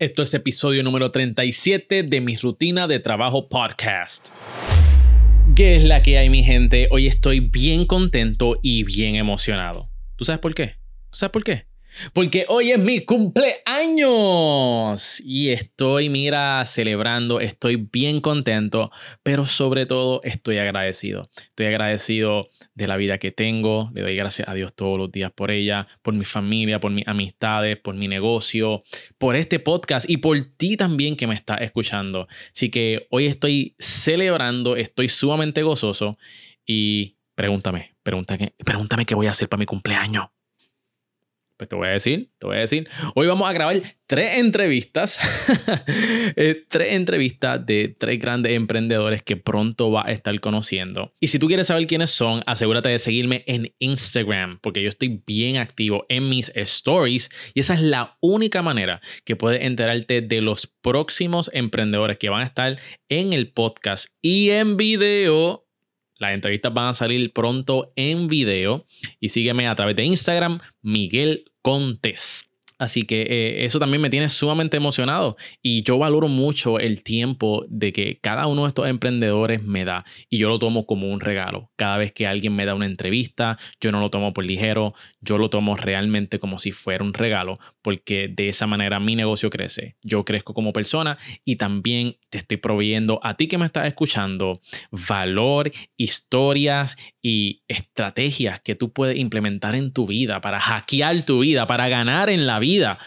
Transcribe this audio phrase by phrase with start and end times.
[0.00, 4.30] Esto es episodio número 37 de mi rutina de trabajo podcast.
[5.54, 6.88] ¿Qué es la que hay, mi gente?
[6.90, 9.90] Hoy estoy bien contento y bien emocionado.
[10.16, 10.76] ¿Tú sabes por qué?
[11.10, 11.69] ¿Tú sabes por qué?
[12.12, 13.60] Porque hoy es mi cumpleaños
[15.20, 18.90] y estoy, mira, celebrando, estoy bien contento,
[19.22, 21.30] pero sobre todo estoy agradecido.
[21.48, 25.30] Estoy agradecido de la vida que tengo, le doy gracias a Dios todos los días
[25.32, 28.82] por ella, por mi familia, por mis amistades, por mi negocio,
[29.18, 32.28] por este podcast y por ti también que me estás escuchando.
[32.54, 36.16] Así que hoy estoy celebrando, estoy sumamente gozoso
[36.66, 40.28] y pregúntame, pregúntame, pregúntame qué voy a hacer para mi cumpleaños.
[41.60, 42.88] Pues te voy a decir, te voy a decir.
[43.14, 45.20] Hoy vamos a grabar tres entrevistas,
[46.36, 51.12] eh, tres entrevistas de tres grandes emprendedores que pronto va a estar conociendo.
[51.20, 55.22] Y si tú quieres saber quiénes son, asegúrate de seguirme en Instagram, porque yo estoy
[55.26, 60.40] bien activo en mis stories y esa es la única manera que puedes enterarte de
[60.40, 62.78] los próximos emprendedores que van a estar
[63.10, 65.66] en el podcast y en video
[66.20, 68.86] las entrevistas van a salir pronto en video
[69.18, 72.42] y sígueme a través de Instagram, Miguel Contes.
[72.80, 77.66] Así que eh, eso también me tiene sumamente emocionado y yo valoro mucho el tiempo
[77.68, 81.20] de que cada uno de estos emprendedores me da y yo lo tomo como un
[81.20, 81.70] regalo.
[81.76, 85.36] Cada vez que alguien me da una entrevista, yo no lo tomo por ligero, yo
[85.36, 89.96] lo tomo realmente como si fuera un regalo porque de esa manera mi negocio crece.
[90.02, 94.58] Yo crezco como persona y también te estoy proveyendo a ti que me estás escuchando
[94.90, 101.66] valor, historias y estrategias que tú puedes implementar en tu vida para hackear tu vida,
[101.66, 102.98] para ganar en la vida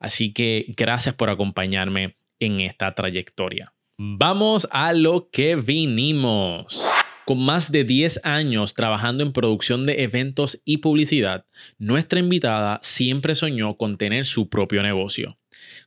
[0.00, 3.74] Así que gracias por acompañarme en esta trayectoria.
[3.98, 6.82] Vamos a lo que vinimos.
[7.26, 11.44] Con más de 10 años trabajando en producción de eventos y publicidad,
[11.78, 15.38] nuestra invitada siempre soñó con tener su propio negocio.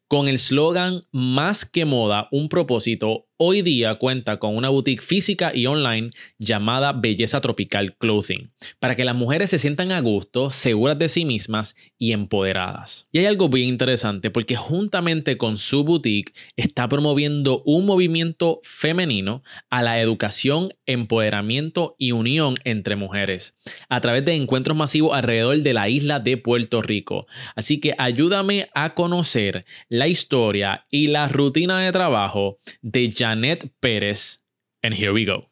[0.08, 5.52] Con el slogan Más que moda, un propósito, hoy día cuenta con una boutique física
[5.54, 10.98] y online llamada Belleza Tropical Clothing, para que las mujeres se sientan a gusto, seguras
[11.00, 13.06] de sí mismas y empoderadas.
[13.12, 19.44] Y hay algo bien interesante porque juntamente con su boutique está promoviendo un movimiento femenino
[19.70, 23.56] a la educación, empoderamiento y unión entre mujeres
[23.90, 27.26] a través de encuentros masivos alrededor de la isla de Puerto Rico.
[27.56, 33.72] Así que ayúdame a conocer la historia y la rutina de trabajo de Jan Janet
[33.80, 34.40] Pérez.
[34.82, 35.50] And here we go.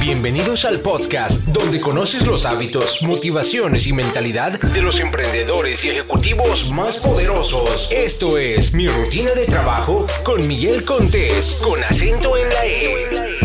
[0.00, 6.70] Bienvenidos al podcast donde conoces los hábitos, motivaciones y mentalidad de los emprendedores y ejecutivos
[6.70, 7.90] más poderosos.
[7.90, 13.43] Esto es Mi Rutina de Trabajo con Miguel Contés, con acento en la E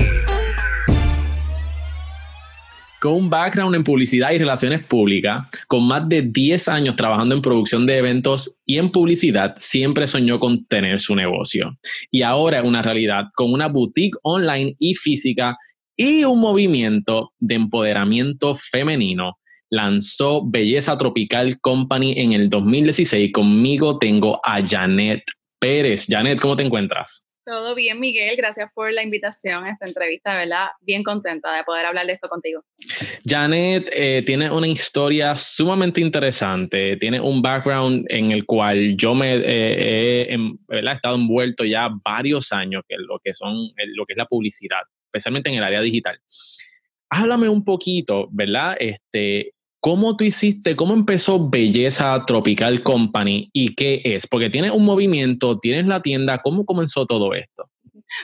[3.00, 7.42] con un background en publicidad y relaciones públicas, con más de 10 años trabajando en
[7.42, 11.78] producción de eventos y en publicidad, siempre soñó con tener su negocio.
[12.12, 15.58] Y ahora es una realidad con una boutique online y física
[15.96, 19.38] y un movimiento de empoderamiento femenino.
[19.70, 23.32] Lanzó Belleza Tropical Company en el 2016.
[23.32, 25.24] Conmigo tengo a Janet
[25.60, 26.08] Pérez.
[26.10, 27.29] Janet, ¿cómo te encuentras?
[27.46, 28.36] Todo bien, Miguel.
[28.36, 30.68] Gracias por la invitación a esta entrevista, ¿verdad?
[30.82, 32.64] Bien contenta de poder hablar de esto contigo.
[33.26, 36.98] Janet eh, tiene una historia sumamente interesante.
[36.98, 40.38] Tiene un background en el cual yo me eh,
[40.70, 43.56] he estado envuelto ya varios años en lo que son
[43.96, 46.20] lo que es la publicidad, especialmente en el área digital.
[47.10, 48.78] Háblame un poquito, ¿verdad?
[48.80, 54.28] Este, ¿Cómo tú hiciste, cómo empezó Belleza Tropical Company y qué es?
[54.28, 57.70] Porque tienes un movimiento, tienes la tienda, ¿cómo comenzó todo esto?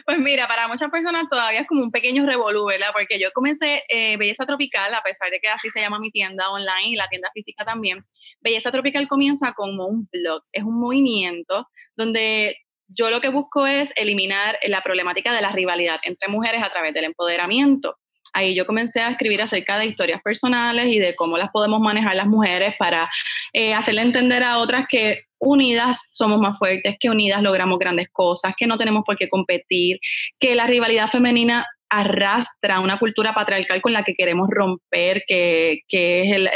[0.06, 2.90] Pues mira, para muchas personas todavía es como un pequeño revolú, ¿verdad?
[2.92, 6.50] Porque yo comencé eh, Belleza Tropical, a pesar de que así se llama mi tienda
[6.50, 8.04] online y la tienda física también.
[8.42, 13.94] Belleza Tropical comienza como un blog, es un movimiento donde yo lo que busco es
[13.96, 17.98] eliminar la problemática de la rivalidad entre mujeres a través del empoderamiento
[18.36, 22.16] ahí yo comencé a escribir acerca de historias personales y de cómo las podemos manejar
[22.16, 23.10] las mujeres para
[23.54, 28.54] eh, hacerle entender a otras que unidas somos más fuertes, que unidas logramos grandes cosas,
[28.58, 30.00] que no tenemos por qué competir,
[30.40, 36.36] que la rivalidad femenina arrastra una cultura patriarcal con la que queremos romper, que, es
[36.36, 36.50] el,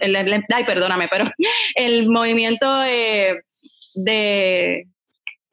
[0.00, 1.26] el, ay, perdóname, pero
[1.74, 3.42] el movimiento de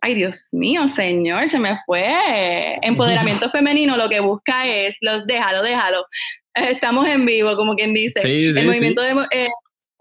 [0.01, 2.77] Ay, Dios mío, señor, se me fue.
[2.81, 6.05] Empoderamiento femenino lo que busca es, los déjalo, déjalo.
[6.53, 8.21] Estamos en vivo, como quien dice.
[8.23, 9.47] el movimiento de, eh,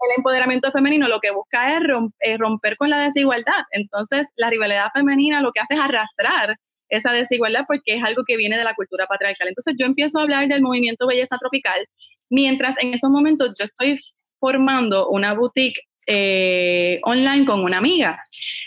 [0.01, 3.63] el empoderamiento femenino lo que busca es romper, con la desigualdad.
[3.71, 6.55] Entonces, la rivalidad femenina lo que hace es arrastrar
[6.87, 9.49] esa desigualdad porque es algo que viene de la cultura patriarcal.
[9.49, 11.85] Entonces, yo empiezo a hablar del movimiento belleza tropical,
[12.29, 13.99] mientras en esos momentos yo estoy
[14.39, 18.21] formando una boutique eh, online con una amiga.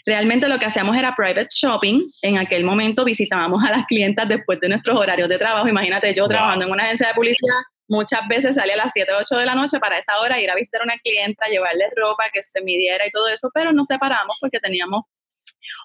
[0.06, 2.04] Realmente lo que hacíamos era private shopping.
[2.22, 5.66] En aquel momento visitábamos a las clientas después de nuestros horarios de trabajo.
[5.66, 7.58] Imagínate yo trabajando en una agencia de publicidad,
[7.88, 10.54] muchas veces salía a las 7, 8 de la noche para esa hora ir a
[10.54, 14.38] visitar a una clienta, llevarle ropa, que se midiera y todo eso, pero nos separamos
[14.40, 15.02] porque teníamos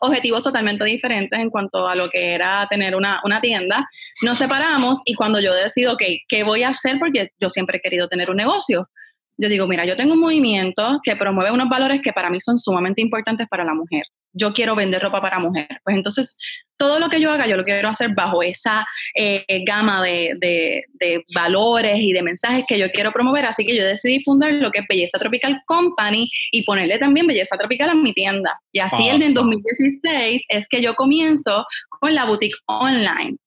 [0.02, 3.90] objetivos totalmente diferentes en cuanto a lo que era tener una, una tienda.
[4.22, 6.98] Nos separamos y cuando yo decido, ok, ¿qué voy a hacer?
[7.00, 8.90] Porque yo siempre he querido tener un negocio.
[9.38, 12.58] Yo digo, mira, yo tengo un movimiento que promueve unos valores que para mí son
[12.58, 14.04] sumamente importantes para la mujer
[14.38, 15.68] yo quiero vender ropa para mujer.
[15.84, 16.38] Pues entonces,
[16.78, 18.86] todo lo que yo haga, yo lo quiero hacer bajo esa
[19.16, 20.86] eh, gama de,
[21.34, 23.46] valores y de mensajes que yo quiero promover.
[23.46, 27.58] Así que yo decidí fundar lo que es Belleza Tropical Company y ponerle también Belleza
[27.58, 28.60] Tropical a mi tienda.
[28.72, 33.38] Y así el de 2016 es que yo comienzo con la boutique online.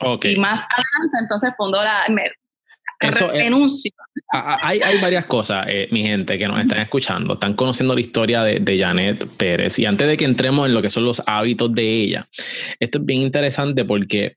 [0.00, 0.34] Okay.
[0.34, 2.06] Y más adelante entonces fundo la,
[3.00, 3.92] eso, renuncio.
[4.28, 8.42] Hay, hay, varias cosas, eh, mi gente, que nos están escuchando, están conociendo la historia
[8.42, 9.78] de, de, Janet Pérez.
[9.78, 12.28] Y antes de que entremos en lo que son los hábitos de ella,
[12.80, 14.36] esto es bien interesante porque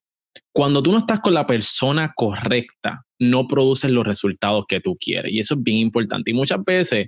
[0.51, 5.31] cuando tú no estás con la persona correcta, no produces los resultados que tú quieres.
[5.31, 6.31] Y eso es bien importante.
[6.31, 7.07] Y muchas veces,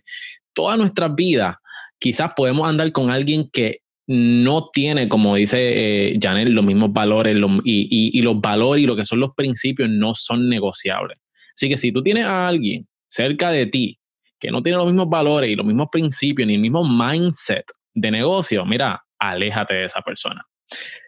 [0.53, 1.59] toda nuestra vida,
[1.99, 7.37] quizás podemos andar con alguien que no tiene, como dice eh, Janet, los mismos valores
[7.63, 11.19] y, y, los valores y lo que son los principios no son negociables.
[11.55, 13.99] Así que si tú tienes a alguien cerca de ti
[14.39, 18.11] que no tiene los mismos valores y los mismos principios ni el mismo mindset de
[18.11, 20.41] negocio, mira, aléjate de esa persona.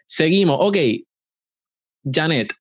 [0.06, 0.58] Seguimos.
[0.60, 0.76] Ok,
[2.04, 2.52] Janet,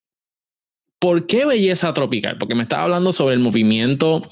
[1.00, 2.38] ¿por qué belleza tropical?
[2.38, 4.30] Porque me estaba hablando sobre el movimiento,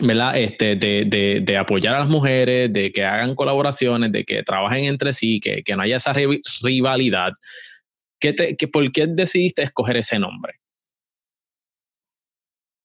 [0.00, 0.38] ¿verdad?
[0.38, 5.40] Este, de, apoyar a las mujeres, de que hagan colaboraciones, de que trabajen entre sí,
[5.40, 6.14] que, que no haya esa
[6.62, 7.32] rivalidad.
[8.20, 10.54] ¿Qué te, que, ¿Por qué decidiste escoger ese nombre?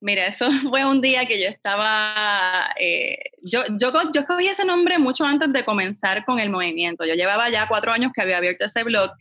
[0.01, 4.99] Mira, eso fue un día que yo estaba, eh, yo, yo, yo escogí ese nombre
[4.99, 7.05] mucho antes de comenzar con el movimiento.
[7.05, 9.11] Yo llevaba ya cuatro años que había abierto ese blog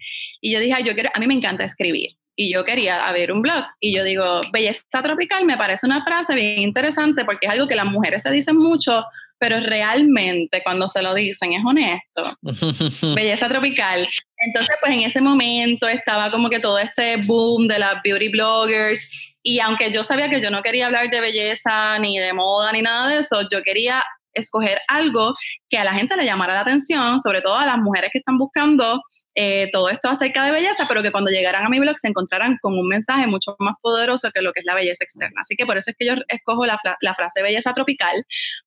[0.41, 3.43] y yo dije, yo quiero, a mí me encanta escribir y yo quería abrir un
[3.43, 3.65] blog.
[3.81, 7.77] Y yo digo, belleza tropical me parece una frase bien interesante porque es algo que
[7.77, 9.05] las mujeres se dicen mucho,
[9.38, 12.23] pero realmente cuando se lo dicen es honesto.
[13.15, 14.09] belleza tropical.
[14.38, 19.11] Entonces, pues en ese momento estaba como que todo este boom de las beauty bloggers
[19.43, 22.83] y aunque yo sabía que yo no quería hablar de belleza, ni de moda, ni
[22.83, 24.03] nada de eso, yo quería
[24.33, 25.35] escoger algo
[25.69, 28.39] que a la gente le llamara la atención, sobre todo a las mujeres que están
[28.39, 29.03] buscando
[29.35, 32.59] eh, todo esto acerca de belleza, pero que cuando llegaran a mi blog se encontraran
[32.61, 35.41] con un mensaje mucho más poderoso que lo que es la belleza externa.
[35.41, 38.25] Así que por eso es que yo escojo la, la frase belleza tropical,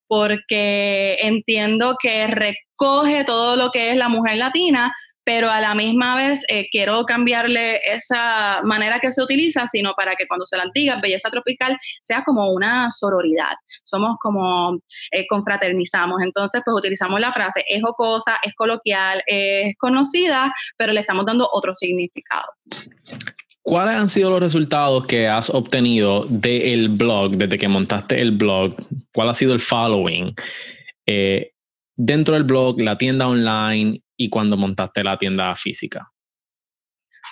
[0.08, 4.94] porque entiendo que recoge todo lo que es la mujer latina,
[5.24, 10.16] pero a la misma vez eh, quiero cambiarle esa manera que se utiliza, sino para
[10.16, 13.54] que cuando se la diga belleza tropical sea como una sororidad.
[13.84, 14.80] Somos como
[15.12, 16.22] eh, confraternizamos.
[16.22, 21.48] Entonces, pues utilizamos la frase es jocosa, es coloquial, es conocida, pero le estamos dando
[21.52, 22.48] otro significado.
[23.62, 28.75] ¿Cuáles han sido los resultados que has obtenido del blog, desde que montaste el blog?
[29.14, 30.36] ¿Cuál ha sido el following?
[31.06, 31.52] Eh,
[31.96, 36.10] dentro del blog, la tienda online y cuando montaste la tienda física?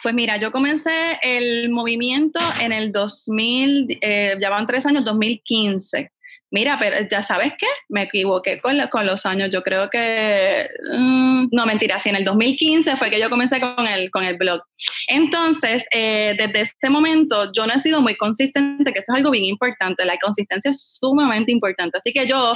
[0.04, 6.12] Pues mira, yo comencé el movimiento en el 2000, eh, ya van tres años, 2015.
[6.54, 9.50] Mira, pero ya sabes qué, me equivoqué con, los años.
[9.52, 10.68] Yo creo que,
[10.98, 14.36] mm, no mentira, sí, en el 2015 fue que yo comencé con el, con el
[14.36, 14.62] blog.
[15.08, 19.32] Entonces, eh, desde ese momento yo no he sido muy consistente, que esto es algo
[19.32, 20.04] bien importante.
[20.04, 22.00] La consistencia es sumamente importante.
[22.00, 22.54] Así que yo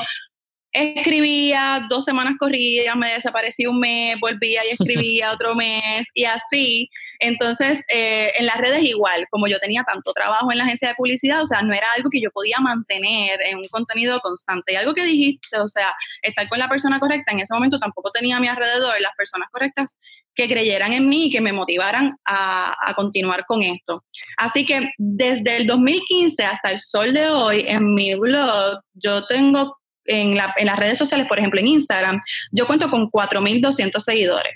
[0.76, 6.90] escribía dos semanas corridas, me desaparecía un mes, volvía y escribía otro mes y así.
[7.20, 10.96] Entonces, eh, en las redes igual, como yo tenía tanto trabajo en la agencia de
[10.96, 14.74] publicidad, o sea, no era algo que yo podía mantener en un contenido constante.
[14.74, 18.12] Y algo que dijiste, o sea, estar con la persona correcta, en ese momento tampoco
[18.12, 19.98] tenía a mi alrededor las personas correctas
[20.36, 24.04] que creyeran en mí y que me motivaran a, a continuar con esto.
[24.38, 29.78] Así que desde el 2015 hasta el sol de hoy, en mi blog, yo tengo
[30.06, 32.22] en, las redes sociales, por ejemplo en Instagram,
[32.52, 34.54] yo cuento con 4.200 seguidores.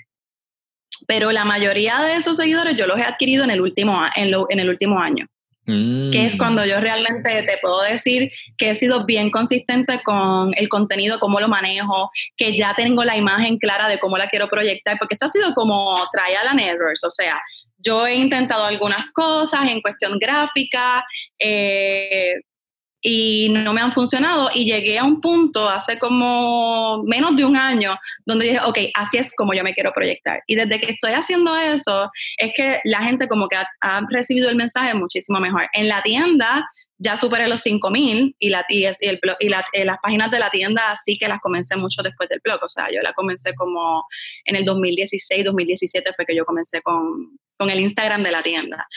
[1.06, 4.60] Pero la mayoría de esos seguidores yo los he adquirido en el último, en, en
[4.60, 5.26] el último año.
[5.66, 6.38] Que es mm.
[6.38, 11.38] cuando yo realmente te puedo decir que he sido bien consistente con el contenido, cómo
[11.38, 15.26] lo manejo, que ya tengo la imagen clara de cómo la quiero proyectar, porque esto
[15.26, 17.40] ha sido como trial and errors, o sea,
[17.78, 21.04] yo he intentado algunas cosas en cuestión gráfica,
[21.38, 22.34] eh,
[23.02, 27.56] y no me han funcionado y llegué a un punto hace como menos de un
[27.56, 30.42] año donde dije, ok, así es como yo me quiero proyectar.
[30.46, 34.56] Y desde que estoy haciendo eso, es que la gente como que ha, recibido el
[34.56, 35.68] mensaje muchísimo mejor.
[35.72, 40.30] En la tienda ya superé los 5000 y, la, y, el, y eh, las páginas
[40.30, 42.62] de la tienda sí que las comencé mucho después del blog.
[42.62, 44.04] O sea, yo la comencé como
[44.44, 48.88] en el 2016, 2017 fue que yo comencé con, con el Instagram de la tienda.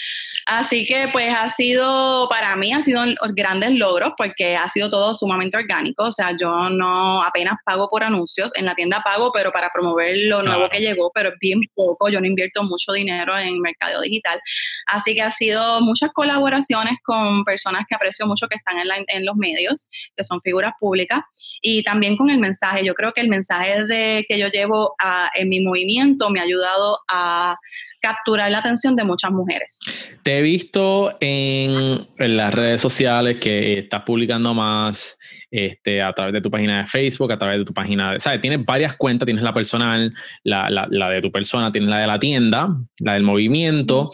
[0.45, 3.01] Así que pues ha sido, para mí ha sido
[3.33, 8.03] grandes logros porque ha sido todo sumamente orgánico, o sea, yo no apenas pago por
[8.03, 11.59] anuncios, en la tienda pago, pero para promover lo nuevo que llegó, pero es bien
[11.75, 14.39] poco, yo no invierto mucho dinero en mercado digital.
[14.87, 19.25] Así que ha sido muchas colaboraciones con personas que aprecio mucho que están en, en
[19.25, 21.21] los medios, que son figuras públicas,
[21.61, 22.85] y también con el mensaje.
[22.85, 24.95] Yo creo que el mensaje de, que yo llevo
[25.35, 27.57] en mi movimiento me ha ayudado a
[28.03, 29.79] capturar la atención de muchas mujeres.
[30.23, 35.17] Te he visto en, las redes sociales que estás publicando más
[35.49, 38.19] este, a través de tu página de Facebook, a través de tu página de...
[38.19, 38.41] ¿Sabes?
[38.41, 42.19] Tienes varias cuentas, tienes la personal, la, la, de tu persona, tienes la de la
[42.19, 42.67] tienda,
[42.99, 44.11] la del movimiento,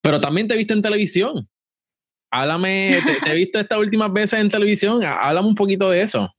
[0.00, 1.46] pero también te he visto en televisión.
[2.30, 6.34] Háblame, te, te he visto estas últimas veces en televisión, háblame un poquito de eso.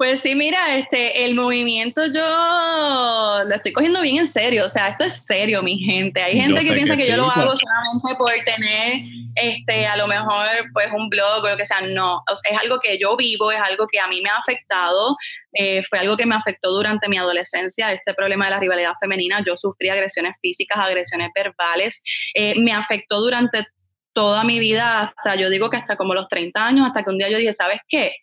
[0.00, 4.88] Pues sí, mira, este, el movimiento yo lo estoy cogiendo bien en serio, o sea,
[4.88, 6.22] esto es serio, mi gente.
[6.22, 9.02] Hay gente que piensa que, yo lo hago solamente por tener,
[9.34, 11.82] este, a lo mejor, pues un blog o lo que sea.
[11.82, 15.18] No, es algo que yo vivo, es algo que a mí me ha afectado,
[15.52, 19.42] eh, fue algo que me afectó durante mi adolescencia, este problema de la rivalidad femenina.
[19.44, 22.02] Yo sufrí agresiones físicas, agresiones verbales,
[22.32, 23.66] eh, me afectó durante
[24.14, 27.18] toda mi vida, hasta yo digo que hasta como los 30 años, hasta que un
[27.18, 28.14] día yo dije, ¿sabes qué?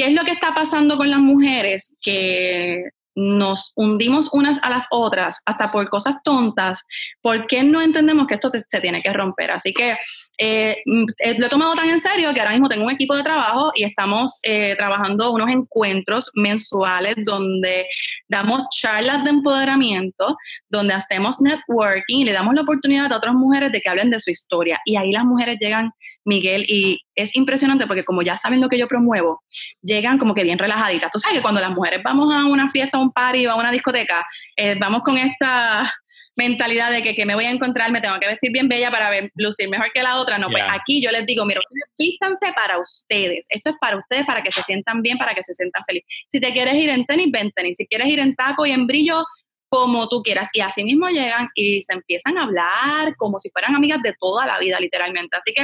[0.00, 1.98] ¿Qué es lo que está pasando con las mujeres?
[2.00, 6.86] Que nos hundimos unas a las otras hasta por cosas tontas,
[7.20, 9.50] ¿por qué no entendemos que esto se, tiene que romper?
[9.50, 9.98] Así que
[10.38, 13.14] eh, mm, eh, lo he tomado tan en serio que ahora mismo tengo un equipo
[13.14, 17.86] de trabajo y estamos eh, trabajando unos encuentros mensuales donde
[18.26, 20.34] damos charlas de empoderamiento,
[20.70, 24.18] donde hacemos networking y le damos la oportunidad a otras mujeres de que hablen de
[24.18, 24.80] su historia.
[24.86, 25.92] Y ahí las mujeres llegan
[26.30, 29.42] Miguel, y es impresionante porque como ya saben lo que yo promuevo,
[29.82, 31.10] llegan como que bien relajaditas.
[31.10, 33.56] Tú sabes que cuando las mujeres vamos a una fiesta, a un party o a
[33.56, 34.24] una discoteca,
[34.56, 35.92] eh, vamos con esta
[36.36, 39.10] mentalidad de que, que, me voy a encontrar, me tengo que vestir bien bella para
[39.10, 40.38] ver, lucir mejor que la otra.
[40.38, 41.60] No, pues aquí yo les digo, mira,
[41.98, 43.46] vístanse para ustedes.
[43.50, 46.08] Esto es para ustedes, para que se sientan bien, para que se sientan felices.
[46.28, 47.76] Si te quieres ir en tenis, ven tenis.
[47.76, 49.24] Si quieres ir en taco y en brillo,
[49.70, 50.50] como tú quieras.
[50.52, 54.44] Y así mismo llegan y se empiezan a hablar como si fueran amigas de toda
[54.44, 55.36] la vida, literalmente.
[55.36, 55.62] Así que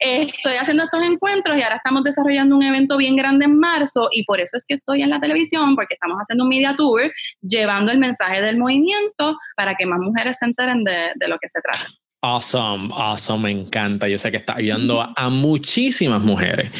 [0.00, 4.08] eh, estoy haciendo estos encuentros y ahora estamos desarrollando un evento bien grande en marzo
[4.12, 7.10] y por eso es que estoy en la televisión, porque estamos haciendo un media tour
[7.40, 11.48] llevando el mensaje del movimiento para que más mujeres se enteren de, de lo que
[11.48, 11.86] se trata.
[12.22, 14.08] Awesome, awesome, me encanta.
[14.08, 16.72] Yo sé que está ayudando a muchísimas mujeres.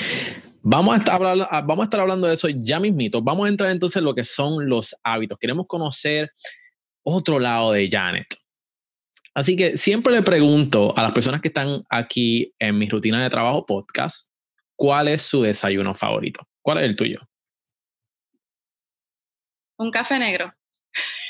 [0.69, 3.23] Vamos a, estar hablando, ah, vamos a estar hablando de eso ya mismito.
[3.23, 5.39] Vamos a entrar entonces en lo que son los hábitos.
[5.39, 6.33] Queremos conocer
[7.05, 8.27] otro lado de Janet.
[9.33, 13.31] Así que siempre le pregunto a las personas que están aquí en mi rutina de
[13.31, 14.33] trabajo podcast,
[14.75, 16.45] ¿cuál es su desayuno favorito?
[16.61, 17.21] ¿Cuál es el tuyo?
[19.79, 20.53] Un café negro.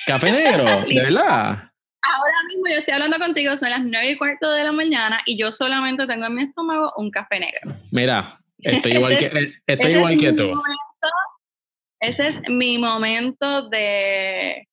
[0.06, 0.64] ¿Café negro?
[0.88, 1.72] ¿De verdad?
[2.00, 5.36] Ahora mismo yo estoy hablando contigo, son las nueve y cuarto de la mañana y
[5.36, 7.76] yo solamente tengo en mi estómago un café negro.
[7.90, 9.26] Mira, Estoy igual que,
[9.66, 10.52] estoy igual que tú.
[12.00, 14.68] ese es mi momento de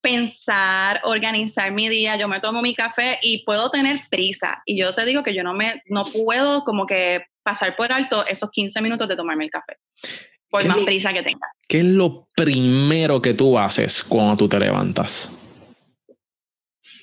[0.00, 4.62] pensar, organizar mi día, yo me tomo mi café y puedo tener prisa.
[4.66, 8.26] Y yo te digo que yo no me no puedo como que pasar por alto
[8.26, 9.76] esos 15 minutos de tomarme el café.
[10.48, 11.46] Por más prisa que tenga.
[11.66, 15.30] ¿Qué es lo primero que tú haces cuando tú te levantas?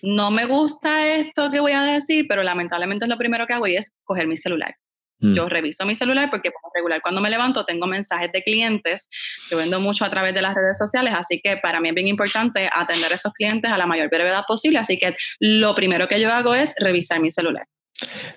[0.01, 3.67] no me gusta esto que voy a decir, pero lamentablemente es lo primero que hago
[3.67, 4.75] y es coger mi celular.
[5.19, 5.35] Mm.
[5.35, 9.09] Yo reviso mi celular porque por regular cuando me levanto tengo mensajes de clientes,
[9.49, 12.07] yo vendo mucho a través de las redes sociales, así que para mí es bien
[12.07, 16.19] importante atender a esos clientes a la mayor brevedad posible, así que lo primero que
[16.19, 17.65] yo hago es revisar mi celular.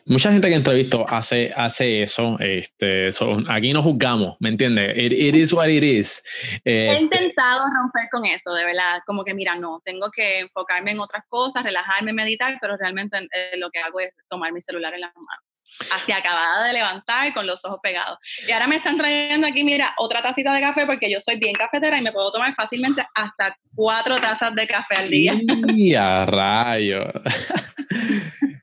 [0.06, 2.36] Mucha gente que entrevisto hace, hace eso.
[2.40, 3.10] Este,
[3.48, 4.92] aquí no juzgamos, ¿me entiendes?
[4.96, 6.22] It, is what it is.
[6.64, 9.00] He este intentado romper con eso, de verdad.
[9.06, 13.56] Como que, mira, no, tengo que enfocarme en otras cosas, relajarme, meditar, pero realmente eh,
[13.58, 15.51] lo que hago es tomar mi celular en la mano.
[15.93, 18.19] Así acabada de levantar con los ojos pegados.
[18.47, 21.55] Y ahora me están trayendo aquí, mira, otra tacita de café porque yo soy bien
[21.55, 25.35] cafetera y me puedo tomar fácilmente hasta cuatro tazas de café al día.
[25.75, 27.05] ¡Ya, rayo!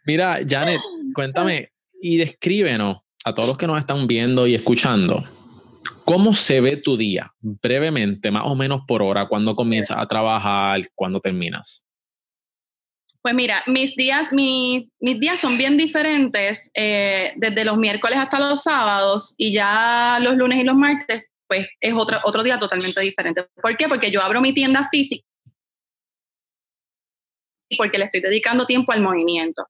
[0.05, 0.81] Mira, Janet,
[1.13, 5.23] cuéntame y descríbenos a todos los que nos están viendo y escuchando.
[6.05, 7.31] ¿Cómo se ve tu día?
[7.39, 11.85] Brevemente, más o menos por hora, cuando comienzas a trabajar, cuando terminas.
[13.21, 18.63] Pues mira, mis días, mis días son bien diferentes, eh, desde los miércoles hasta los
[18.63, 23.45] sábados y ya los lunes y los martes, pues es otro, otro día totalmente diferente.
[23.61, 23.87] ¿Por qué?
[23.87, 25.25] Porque yo abro mi tienda física
[27.77, 29.67] porque le estoy dedicando tiempo al movimiento.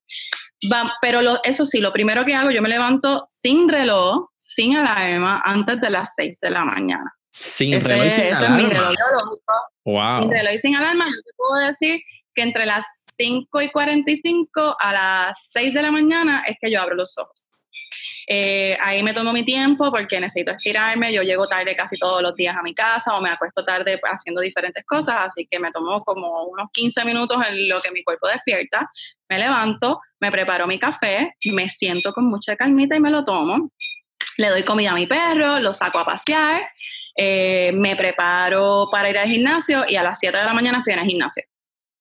[1.01, 5.79] pero eso sí, lo primero que hago, yo me levanto sin reloj, sin alarma, antes
[5.79, 7.13] de las 6 de la mañana.
[7.31, 8.57] Sin reloj y sin alarma.
[8.57, 8.93] Es mi reloj
[9.85, 10.21] wow.
[10.21, 12.01] Sin reloj y sin alarma, yo te puedo decir
[12.33, 16.81] que entre las 5 y 45 a las 6 de la mañana es que yo
[16.81, 17.50] abro los ojos.
[18.31, 21.12] Eh, ahí me tomo mi tiempo porque necesito estirarme.
[21.12, 24.41] Yo llego tarde casi todos los días a mi casa o me acuesto tarde haciendo
[24.41, 28.27] diferentes cosas, así que me tomo como unos 15 minutos en lo que mi cuerpo
[28.27, 28.88] despierta.
[29.27, 33.71] Me levanto, me preparo mi café, me siento con mucha calmita y me lo tomo.
[34.38, 36.69] Le doy comida a mi perro, lo saco a pasear,
[37.17, 40.93] eh, me preparo para ir al gimnasio y a las 7 de la mañana estoy
[40.93, 41.43] en el gimnasio.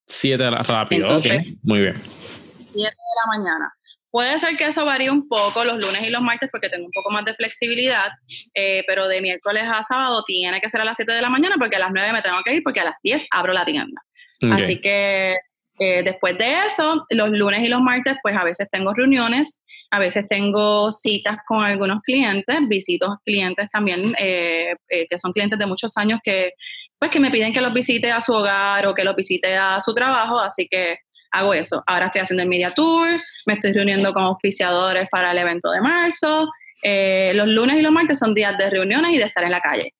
[0.08, 1.26] 7 de la rápido, ok,
[1.62, 1.94] muy bien.
[1.94, 3.72] 7 de la mañana.
[4.10, 6.92] Puede ser que eso varíe un poco los lunes y los martes porque tengo un
[6.92, 8.10] poco más de flexibilidad,
[8.54, 11.56] eh, pero de miércoles a sábado tiene que ser a las 7 de la mañana
[11.58, 14.02] porque a las 9 me tengo que ir porque a las 10 abro la tienda.
[14.50, 15.36] Así que
[15.78, 19.98] eh, después de eso, los lunes y los martes, pues a veces tengo reuniones, a
[19.98, 25.96] veces tengo citas con algunos clientes, visito clientes también eh, que son clientes de muchos
[25.96, 26.52] años que,
[26.98, 29.80] pues, que me piden que los visite a su hogar o que los visite a
[29.80, 30.98] su trabajo, así que
[31.30, 31.82] hago eso.
[31.86, 35.80] Ahora estoy haciendo el Media Tour, me estoy reuniendo con auspiciadores para el evento de
[35.80, 36.50] marzo.
[36.82, 39.60] Eh, los lunes y los martes son días de reuniones y de estar en la
[39.60, 39.94] calle.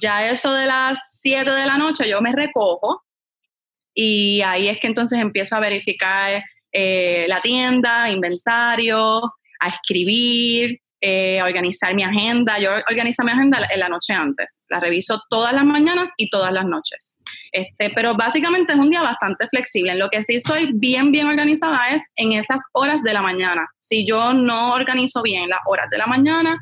[0.00, 3.02] Ya eso de las 7 de la noche yo me recojo
[3.94, 9.22] y ahí es que entonces empiezo a verificar eh, la tienda, inventario,
[9.58, 12.58] a escribir, eh, organizar mi agenda.
[12.58, 14.62] Yo organizo mi agenda en la noche antes.
[14.68, 17.18] La reviso todas las mañanas y todas las noches.
[17.52, 19.92] Este, pero básicamente es un día bastante flexible.
[19.92, 23.68] En lo que sí soy bien, bien organizada es en esas horas de la mañana.
[23.78, 26.58] Si yo no organizo bien las horas de la mañana,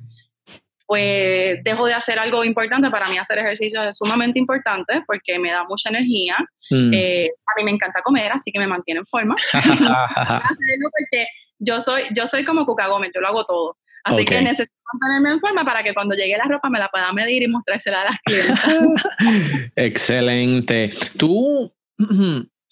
[0.87, 2.91] pues dejo de hacer algo importante.
[2.91, 6.37] Para mí hacer ejercicio es sumamente importante porque me da mucha energía.
[6.71, 6.93] Mm.
[6.93, 9.35] Eh, a mí me encanta comer, así que me mantiene en forma.
[9.53, 11.27] porque
[11.59, 13.77] yo soy, yo soy como Cuca Gómez, yo lo hago todo.
[14.05, 17.11] Así que necesito mantenerme en forma para que cuando llegue la ropa me la pueda
[17.13, 19.73] medir y mostrársela a las clientes.
[19.77, 20.91] Excelente.
[21.17, 21.73] Tú,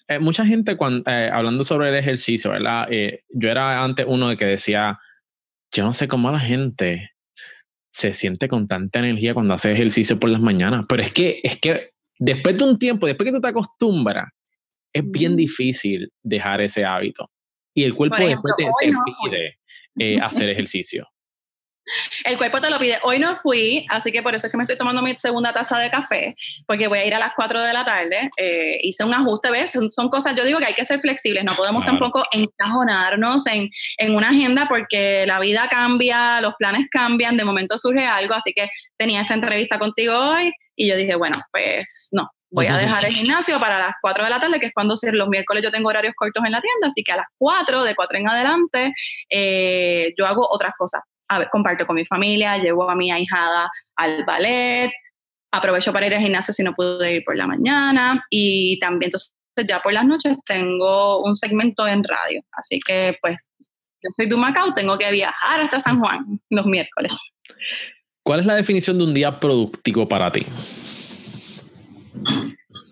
[0.08, 2.86] eh, mucha gente cuando, eh, hablando sobre el ejercicio, ¿verdad?
[2.90, 4.98] Eh, yo era antes uno de que decía,
[5.72, 7.12] yo no sé cómo la gente
[7.90, 11.58] se siente con tanta energía cuando hace ejercicio por las mañanas, pero es que, es
[11.60, 14.28] que después de un tiempo, después que tú te acostumbras,
[14.92, 17.30] es bien difícil dejar ese hábito.
[17.74, 18.66] Y el cuerpo después te,
[19.94, 21.08] pide hacer ejercicio.
[22.24, 22.98] El cuerpo te lo pide.
[23.02, 25.78] Hoy no fui, así que por eso es que me estoy tomando mi segunda taza
[25.78, 28.30] de café, porque voy a ir a las 4 de la tarde.
[28.36, 29.72] Eh, hice un ajuste, ¿ves?
[29.90, 33.68] Son, cosas, yo digo que hay que ser flexibles, no podemos tampoco encajonarnos en,
[33.98, 38.52] en, una agenda porque la vida cambia, los planes cambian, de momento surge algo, así
[38.52, 43.04] que tenía esta entrevista contigo hoy y yo dije, bueno, pues no, voy a dejar
[43.04, 45.88] el gimnasio para las 4 de la tarde, que es cuando los miércoles yo tengo
[45.88, 48.94] horarios cortos en la tienda, así que a las 4, de 4 en adelante,
[49.28, 51.02] eh, yo hago otras cosas
[51.50, 54.90] comparto con mi familia, llevo a mi ahijada al ballet,
[55.52, 59.34] aprovecho para ir al gimnasio si no pude ir por la mañana y también entonces
[59.66, 62.42] ya por las noches tengo un segmento en radio.
[62.52, 63.50] Así que pues
[64.02, 67.12] yo soy de Macao, tengo que viajar hasta San Juan los miércoles.
[68.24, 70.46] ¿Cuál es la definición de un día productivo para ti?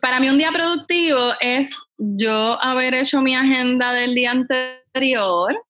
[0.00, 5.62] Para mí un día productivo es yo haber hecho mi agenda del día anterior,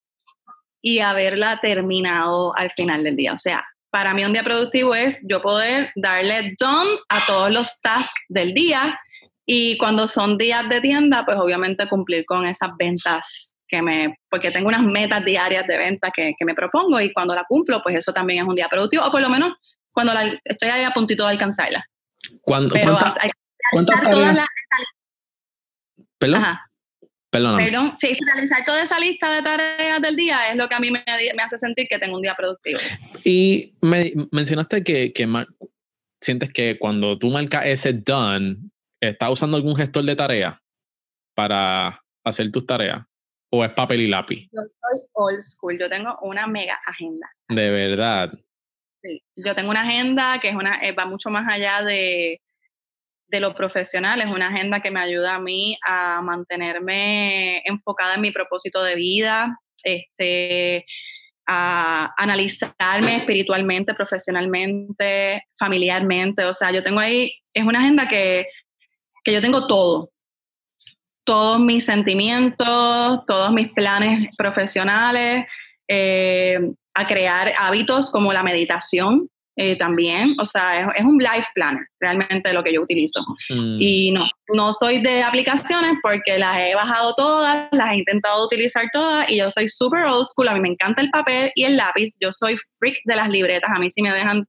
[0.83, 3.33] y haberla terminado al final del día.
[3.33, 7.81] O sea, para mí un día productivo es yo poder darle done a todos los
[7.81, 8.99] tasks del día
[9.45, 14.51] y cuando son días de tienda, pues obviamente cumplir con esas ventas que me, porque
[14.51, 18.13] tengo unas metas diarias de ventas que, me propongo y cuando la cumplo, pues eso
[18.13, 19.53] también es un día productivo, o por lo menos
[19.93, 20.13] cuando
[20.45, 21.85] estoy ahí a puntito de alcanzarla.
[22.43, 23.41] ¿Cuándo, Pero hay que
[26.19, 26.45] ¿Perdón?
[27.31, 30.91] Perdón, sí, realizar toda esa lista de tareas del día es lo que a mí
[30.91, 31.05] me,
[31.41, 32.81] hace sentir que tengo un día productivo.
[33.23, 35.29] Y me, mencionaste que, que
[36.21, 38.57] sientes que cuando tú marcas ese done,
[39.01, 40.57] ¿estás usando algún gestor de tareas
[41.35, 43.01] para hacer tus tareas?
[43.53, 44.49] ¿O es papel y lápiz?
[44.53, 47.31] Yo soy old school, yo tengo una mega agenda.
[47.49, 48.33] De verdad.
[49.03, 52.41] Sí, yo tengo una agenda que es una, eh, va mucho más allá de,
[53.31, 58.21] de lo profesional, es una agenda que me ayuda a mí a mantenerme enfocada en
[58.23, 60.85] mi propósito de vida, este,
[61.47, 66.45] a analizarme espiritualmente, profesionalmente, familiarmente.
[66.45, 68.47] O sea, yo tengo ahí, es una agenda que,
[69.25, 70.11] que yo tengo todo,
[71.25, 75.47] todos mis sentimientos, todos mis planes profesionales,
[75.89, 76.59] eh,
[76.95, 79.29] a crear hábitos como la meditación,
[79.63, 83.21] eh, también, o sea, es, un life planner realmente lo que yo utilizo.
[83.51, 83.77] Mm.
[83.79, 88.87] Y no, no soy de aplicaciones porque las he bajado todas, las he intentado utilizar
[88.91, 91.77] todas y yo soy super old school, a mí me encanta el papel y el
[91.77, 94.47] lápiz, yo soy freak de las libretas, a mí sí me dejan,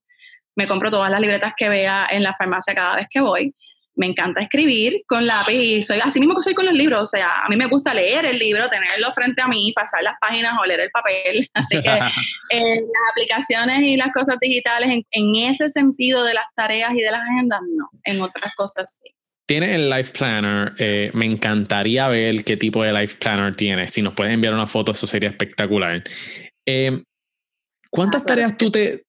[0.56, 3.54] me compro todas las libretas que vea en la farmacia cada vez que voy
[3.96, 7.02] me encanta escribir con lápiz y soy así mismo que soy con los libros.
[7.02, 10.16] O sea, a mí me gusta leer el libro, tenerlo frente a mí, pasar las
[10.20, 11.50] páginas o leer el papel.
[11.54, 11.90] Así que
[12.52, 17.12] eh, las aplicaciones y las cosas digitales, en, ese sentido de las tareas y de
[17.12, 17.90] las agendas, no.
[18.04, 19.12] En otras cosas sí.
[19.48, 20.74] Tiene el Life Planner.
[20.78, 23.90] Eh, me encantaría ver qué tipo de Life Planner tiene.
[23.90, 26.04] Si nos puedes enviar una foto, eso sería espectacular.
[26.66, 27.04] Eh,
[27.90, 29.04] ¿Cuántas ah, tareas tú te,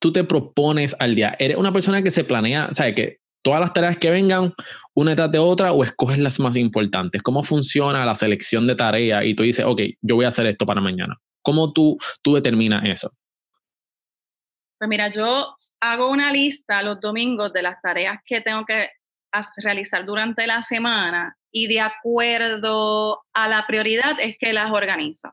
[0.00, 1.36] tú te propones al día?
[1.38, 4.52] ¿Eres una persona que se planea, o sea, que todas las tareas que vengan,
[4.92, 7.22] una detrás de otra, o escoges las más importantes?
[7.22, 9.24] ¿Cómo funciona la selección de tareas?
[9.24, 11.16] Y tú dices, ok, yo voy a hacer esto para mañana.
[11.42, 13.12] ¿Cómo tú, tú determinas eso?
[14.80, 18.90] Pues mira, yo hago una lista los domingos de las tareas que tengo que
[19.58, 25.32] realizar durante la semana y de acuerdo a la prioridad es que las organizo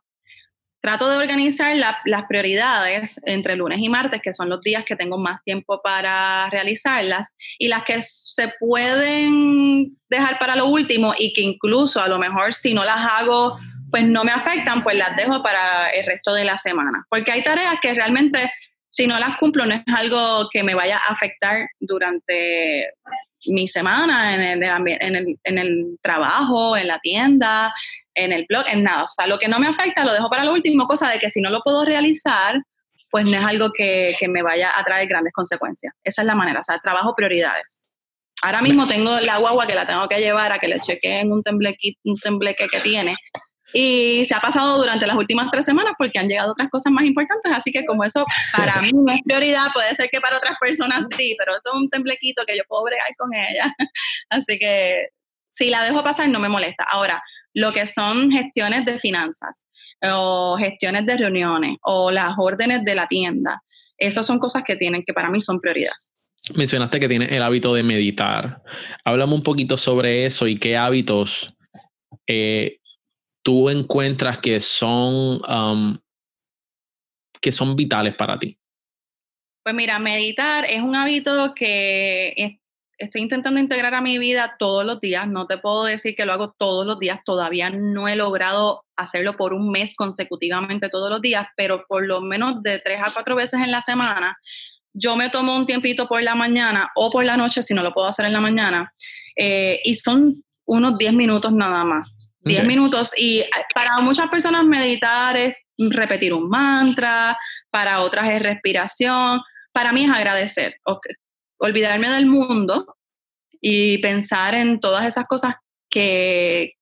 [0.83, 5.17] trato de organizar las prioridades entre lunes y martes, que son los días que tengo
[5.17, 11.39] más tiempo para realizarlas, y las que se pueden dejar para lo último y que
[11.41, 13.57] incluso a lo mejor si no las hago,
[13.89, 17.05] pues no me afectan, pues las dejo para el resto de la semana.
[17.09, 18.51] Porque hay tareas que realmente
[18.89, 22.89] si no las cumplo no es algo que me vaya a afectar durante
[23.47, 27.73] mi semana en el, en el, en el trabajo, en la tienda,
[28.13, 29.03] en el blog, en nada.
[29.03, 31.29] O sea, lo que no me afecta lo dejo para lo último, cosa de que
[31.29, 32.61] si no lo puedo realizar,
[33.11, 35.93] pues no es algo que, que me vaya a traer grandes consecuencias.
[36.03, 37.87] Esa es la manera, o sea, trabajo prioridades.
[38.41, 41.43] Ahora mismo tengo la guagua que la tengo que llevar a que le chequeen un
[41.45, 43.15] un tembleque que tiene.
[43.73, 47.05] Y se ha pasado durante las últimas tres semanas porque han llegado otras cosas más
[47.05, 48.23] importantes, así que como eso
[48.55, 51.81] para mí no es prioridad, puede ser que para otras personas sí, pero eso es
[51.81, 53.73] un temblequito que yo puedo bregar con ella.
[54.29, 55.09] Así que
[55.55, 56.83] si la dejo pasar no me molesta.
[56.83, 57.21] Ahora,
[57.53, 59.65] lo que son gestiones de finanzas
[60.11, 63.63] o gestiones de reuniones o las órdenes de la tienda.
[63.97, 65.93] Esas son cosas que tienen que para mí son prioridad.
[66.55, 68.61] Mencionaste que tienes el hábito de meditar.
[69.05, 71.53] Háblame un poquito sobre eso y qué hábitos
[72.27, 72.79] eh,
[73.43, 75.97] tú encuentras que son, um,
[77.39, 78.57] que son vitales para ti.
[79.63, 82.59] Pues mira, meditar es un hábito que
[82.97, 85.27] estoy intentando integrar a mi vida todos los días.
[85.27, 87.19] No te puedo decir que lo hago todos los días.
[87.25, 92.21] Todavía no he logrado hacerlo por un mes consecutivamente todos los días, pero por lo
[92.21, 94.37] menos de tres a cuatro veces en la semana.
[94.93, 97.93] Yo me tomo un tiempito por la mañana o por la noche, si no lo
[97.93, 98.93] puedo hacer en la mañana,
[99.35, 102.12] eh, y son unos diez minutos nada más.
[102.43, 103.11] Diez minutos.
[103.17, 107.37] Y eh, para muchas personas meditar es repetir un mantra,
[107.69, 109.41] para otras es respiración.
[109.71, 110.75] Para mí es agradecer
[111.57, 112.97] olvidarme del mundo
[113.61, 115.55] y pensar en todas esas cosas
[115.89, 116.73] que,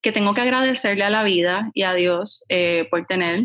[0.00, 3.40] que tengo que agradecerle a la vida y a Dios eh, por tener.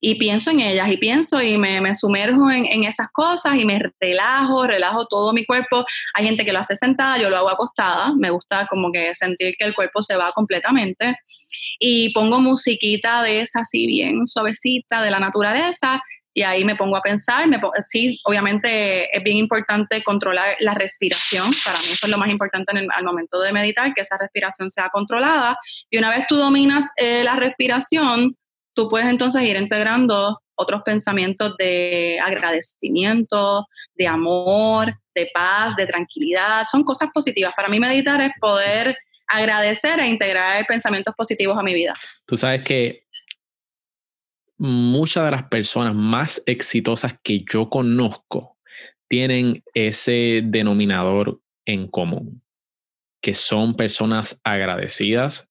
[0.00, 3.64] Y pienso en ellas y pienso y me, me sumerjo en, en, esas cosas y
[3.64, 5.84] me relajo, relajo todo mi cuerpo.
[6.14, 8.14] Hay gente que lo hace sentada, yo lo hago acostada.
[8.16, 11.16] Me gusta como que sentir que el cuerpo se va completamente.
[11.80, 16.00] Y pongo musiquita de esa así bien suavecita de la naturaleza
[16.38, 21.50] y ahí me pongo a pensar, me sí, obviamente es bien importante controlar la respiración,
[21.64, 24.88] para mí eso es lo más importante al momento de meditar, que esa respiración sea
[24.90, 25.58] controlada,
[25.90, 28.36] y una vez tú dominas eh, la respiración,
[28.78, 36.64] tú puedes entonces ir integrando otros pensamientos de agradecimiento, de amor, de paz, de tranquilidad,
[36.70, 37.52] son cosas positivas.
[37.56, 41.92] Para mí meditar es poder agradecer e integrar pensamientos positivos a mi vida.
[42.24, 43.00] Tú sabes que
[44.58, 48.58] muchas de las personas más exitosas que yo conozco
[49.08, 52.44] tienen ese denominador en común,
[53.20, 55.50] que son personas agradecidas,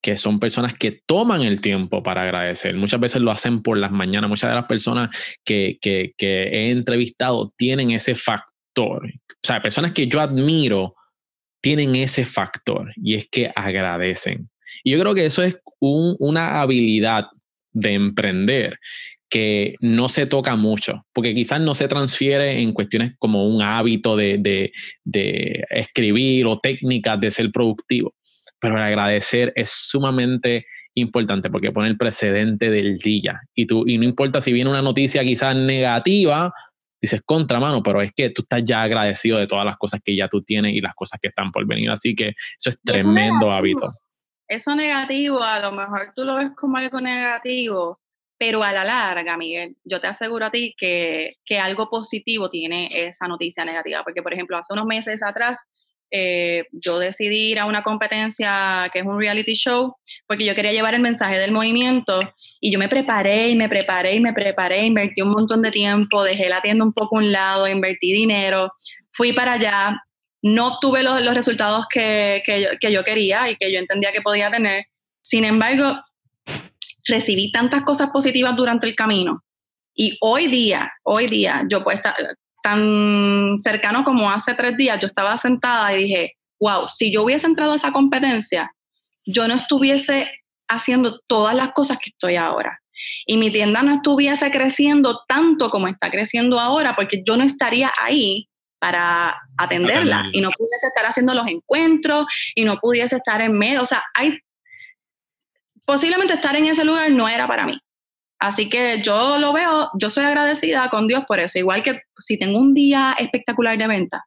[0.00, 2.74] que son personas que toman el tiempo para agradecer.
[2.76, 4.30] Muchas veces lo hacen por las mañanas.
[4.30, 5.10] Muchas de las personas
[5.44, 9.06] que, que, he entrevistado tienen ese factor.
[9.06, 10.94] O sea, personas que yo admiro
[11.60, 14.48] tienen ese factor y es que agradecen.
[14.84, 17.26] Y yo creo que eso es un, una habilidad
[17.72, 18.78] de emprender
[19.28, 24.16] que no se toca mucho, porque quizás no se transfiere en cuestiones como un hábito
[24.16, 24.72] de,
[25.70, 28.14] escribir o técnicas de ser productivo,
[28.60, 33.40] pero el agradecer es sumamente importante porque pone el precedente del día.
[33.54, 36.52] Y, tú, y no importa si viene una noticia quizás negativa,
[37.00, 40.16] dices contra mano, pero es que tú estás ya agradecido de todas las cosas que
[40.16, 43.52] ya tú tienes y las cosas que están por venir, así que eso es tremendo
[43.52, 43.92] hábito.
[44.48, 48.00] eso negativo, a lo mejor tú lo ves como algo negativo,
[48.36, 52.88] pero a la larga, Miguel, yo te aseguro a ti que, que algo positivo tiene
[52.90, 55.58] esa noticia negativa, porque por ejemplo, hace unos meses atrás
[56.10, 59.94] eh, yo decidí ir a una competencia que es un reality show
[60.26, 62.20] porque yo quería llevar el mensaje del movimiento
[62.60, 66.22] y yo me preparé y me preparé y me preparé, invertí un montón de tiempo,
[66.22, 68.72] dejé la tienda un poco a un lado, invertí dinero,
[69.10, 70.02] fui para allá,
[70.42, 74.12] no obtuve los, los resultados que, que, yo, que yo quería y que yo entendía
[74.12, 74.86] que podía tener.
[75.20, 76.00] Sin embargo,
[77.04, 79.42] recibí tantas cosas positivas durante el camino
[80.00, 82.14] y hoy día, hoy día, yo puedo estar,
[82.68, 87.46] tan cercano como hace tres días, yo estaba sentada y dije, wow, si yo hubiese
[87.46, 88.70] entrado a esa competencia,
[89.24, 90.30] yo no estuviese
[90.68, 92.80] haciendo todas las cosas que estoy ahora.
[93.26, 97.90] Y mi tienda no estuviese creciendo tanto como está creciendo ahora, porque yo no estaría
[98.02, 103.52] ahí para atenderla y no pudiese estar haciendo los encuentros y no pudiese estar en
[103.52, 103.82] medio.
[103.82, 104.38] O sea, hay
[105.86, 107.78] posiblemente estar en ese lugar no era para mí.
[108.38, 111.58] Así que yo lo veo, yo soy agradecida con Dios por eso.
[111.58, 114.24] Igual que si tengo un día espectacular de venta,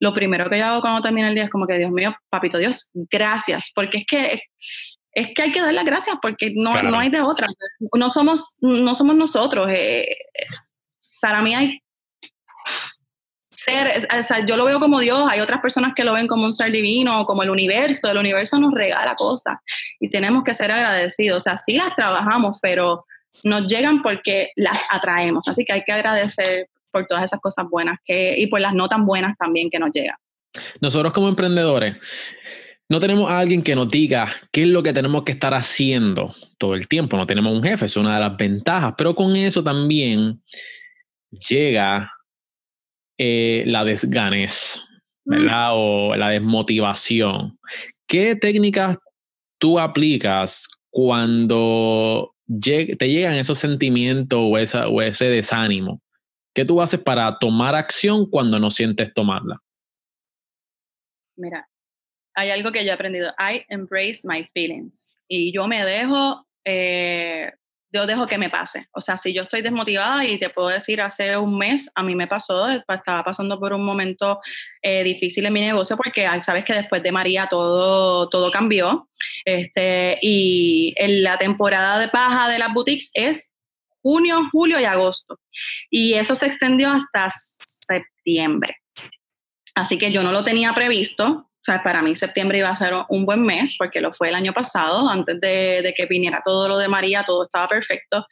[0.00, 2.58] lo primero que yo hago cuando termina el día es como que, Dios mío, papito
[2.58, 4.40] Dios, gracias, porque es que
[5.14, 7.46] es que hay que dar las gracias porque no, no hay de otra.
[7.96, 9.70] No somos, no somos nosotros.
[9.70, 10.08] Eh,
[11.20, 11.80] para mí hay
[13.50, 16.44] ser, o sea, yo lo veo como Dios, hay otras personas que lo ven como
[16.44, 19.56] un ser divino, como el universo, el universo nos regala cosas
[20.00, 21.38] y tenemos que ser agradecidos.
[21.38, 23.06] O sea, sí las trabajamos, pero
[23.42, 25.48] nos llegan porque las atraemos.
[25.48, 28.88] Así que hay que agradecer por todas esas cosas buenas que, y por las no
[28.88, 30.16] tan buenas también que nos llegan.
[30.80, 31.96] Nosotros como emprendedores,
[32.88, 36.34] no tenemos a alguien que nos diga qué es lo que tenemos que estar haciendo
[36.58, 37.16] todo el tiempo.
[37.16, 40.42] No tenemos un jefe, es una de las ventajas, pero con eso también
[41.30, 42.12] llega
[43.18, 44.80] eh, la desganes,
[45.24, 45.70] ¿verdad?
[45.70, 45.76] Mm.
[45.76, 47.58] O la desmotivación.
[48.06, 48.98] ¿Qué técnicas
[49.58, 56.02] tú aplicas cuando te llegan esos sentimientos o, esa, o ese desánimo,
[56.54, 59.60] ¿qué tú haces para tomar acción cuando no sientes tomarla?
[61.36, 61.68] Mira,
[62.34, 63.32] hay algo que yo he aprendido.
[63.38, 65.12] I embrace my feelings.
[65.28, 67.52] Y yo me dejo eh,
[67.94, 68.88] yo dejo que me pase.
[68.92, 72.14] O sea, si yo estoy desmotivada y te puedo decir, hace un mes a mí
[72.14, 74.40] me pasó, estaba pasando por un momento
[74.82, 79.08] eh, difícil en mi negocio porque sabes que después de María todo, todo cambió.
[79.44, 83.52] Este, y en la temporada de paja de las boutiques es
[84.02, 85.38] junio, julio y agosto.
[85.88, 88.76] Y eso se extendió hasta septiembre.
[89.74, 92.92] Así que yo no lo tenía previsto, o sea, para mí septiembre iba a ser
[93.08, 96.76] un buen mes porque lo fue el año pasado, antes de, que viniera todo lo
[96.76, 98.26] de María, todo estaba perfecto.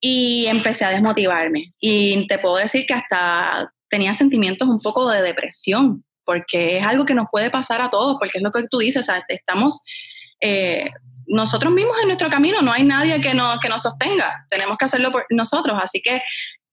[0.00, 1.74] Y empecé a desmotivarme.
[1.78, 7.04] Y te puedo decir que hasta tenía sentimientos un poco de depresión, porque es algo
[7.04, 9.84] que nos puede pasar a todos, porque es lo que tú dices, o sea, estamos
[10.40, 10.88] eh,
[11.26, 14.86] nosotros mismos en nuestro camino, no hay nadie que nos, que nos sostenga, tenemos que
[14.86, 15.76] hacerlo por nosotros.
[15.82, 16.22] Así que,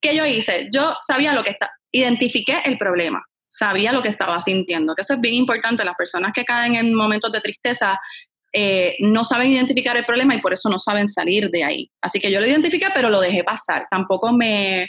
[0.00, 0.70] ¿qué yo hice?
[0.72, 5.14] Yo sabía lo que está, identifiqué el problema sabía lo que estaba sintiendo, que eso
[5.14, 5.84] es bien importante.
[5.84, 7.98] Las personas que caen en momentos de tristeza
[8.52, 11.90] eh, no saben identificar el problema y por eso no saben salir de ahí.
[12.00, 13.86] Así que yo lo identifiqué, pero lo dejé pasar.
[13.90, 14.86] Tampoco me,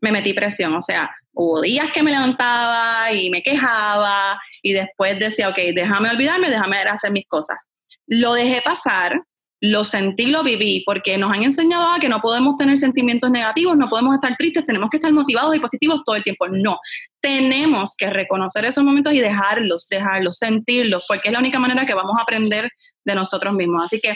[0.00, 0.74] me metí presión.
[0.74, 6.10] O sea, hubo días que me levantaba y me quejaba y después decía, ok, déjame
[6.10, 7.66] olvidarme, déjame hacer mis cosas.
[8.06, 9.20] Lo dejé pasar,
[9.60, 13.76] lo sentí, lo viví, porque nos han enseñado a que no podemos tener sentimientos negativos,
[13.76, 16.48] no podemos estar tristes, tenemos que estar motivados y positivos todo el tiempo.
[16.48, 16.78] No,
[17.20, 21.94] tenemos que reconocer esos momentos y dejarlos, dejarlos, sentirlos, porque es la única manera que
[21.94, 22.70] vamos a aprender
[23.04, 23.84] de nosotros mismos.
[23.84, 24.14] Así que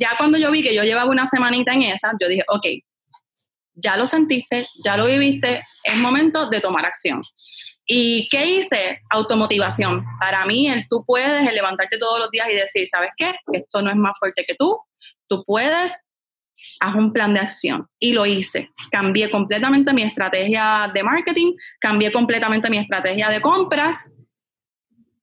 [0.00, 2.66] ya cuando yo vi que yo llevaba una semanita en esa, yo dije, ok,
[3.74, 7.20] ya lo sentiste, ya lo viviste, es momento de tomar acción.
[7.86, 9.00] ¿Y qué hice?
[9.10, 10.04] Automotivación.
[10.20, 13.34] Para mí, el tú puedes, el levantarte todos los días y decir, ¿sabes qué?
[13.52, 14.78] Esto no es más fuerte que tú,
[15.28, 15.96] tú puedes,
[16.80, 17.86] haz un plan de acción.
[18.00, 18.70] Y lo hice.
[18.90, 24.12] Cambié completamente mi estrategia de marketing, cambié completamente mi estrategia de compras,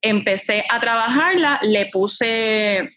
[0.02, 2.90] empecé a trabajarla, le puse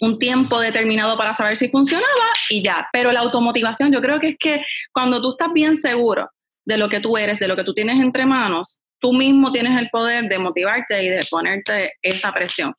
[0.00, 2.88] un tiempo determinado para saber si funcionaba y ya.
[2.92, 6.30] Pero la automotivación, yo creo que es que cuando tú estás bien seguro
[6.64, 9.76] de lo que tú eres, de lo que tú tienes entre manos, tú mismo tienes
[9.76, 12.72] el poder de motivarte y de ponerte esa presión.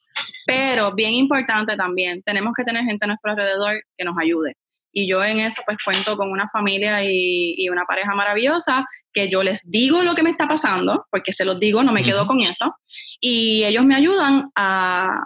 [0.45, 4.55] Pero bien importante también, tenemos que tener gente a nuestro alrededor que nos ayude.
[4.93, 9.43] Y yo en eso pues cuento con una familia y, una pareja maravillosa que yo
[9.43, 12.41] les digo lo que me está pasando, porque se los digo, no me quedo con
[12.41, 12.75] eso,
[13.19, 15.25] y ellos me ayudan a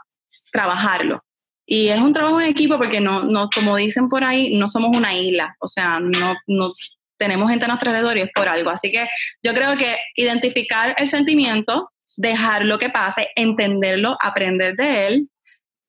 [0.52, 1.22] trabajarlo.
[1.66, 4.96] Y es un trabajo en equipo porque no, no, como dicen por ahí, no somos
[4.96, 6.72] una isla, o sea, no, no
[7.18, 8.70] tenemos gente a nuestro alrededor y es por algo.
[8.70, 9.08] Así que
[9.44, 15.30] yo creo que identificar el sentimiento, dejar lo que pase, entenderlo, aprender de él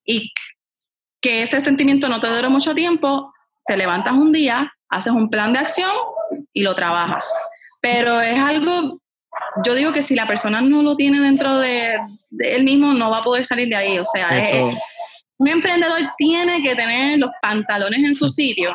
[0.05, 0.33] y
[1.21, 3.33] que ese sentimiento no te dure mucho tiempo,
[3.67, 5.91] te levantas un día, haces un plan de acción
[6.53, 7.31] y lo trabajas.
[7.81, 9.01] Pero es algo,
[9.64, 11.99] yo digo que si la persona no lo tiene dentro de,
[12.38, 13.99] él mismo, no va a poder salir de ahí.
[13.99, 14.31] O sea,
[15.37, 18.73] un emprendedor tiene que tener los pantalones en su sitio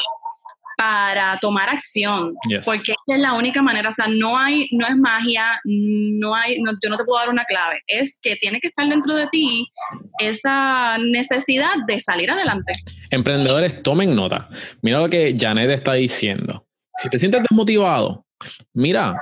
[0.78, 5.60] para tomar acción, porque es la única manera, o sea, no hay, no es magia,
[5.66, 9.16] no hay, yo no te puedo dar una clave, es que tiene que estar dentro
[9.16, 9.72] de ti
[10.20, 12.74] esa necesidad de salir adelante.
[13.12, 14.50] Emprendedores, tomen nota.
[14.82, 16.66] Mira lo que Janet está diciendo.
[16.98, 18.26] Si te sientes desmotivado,
[18.74, 19.16] mira,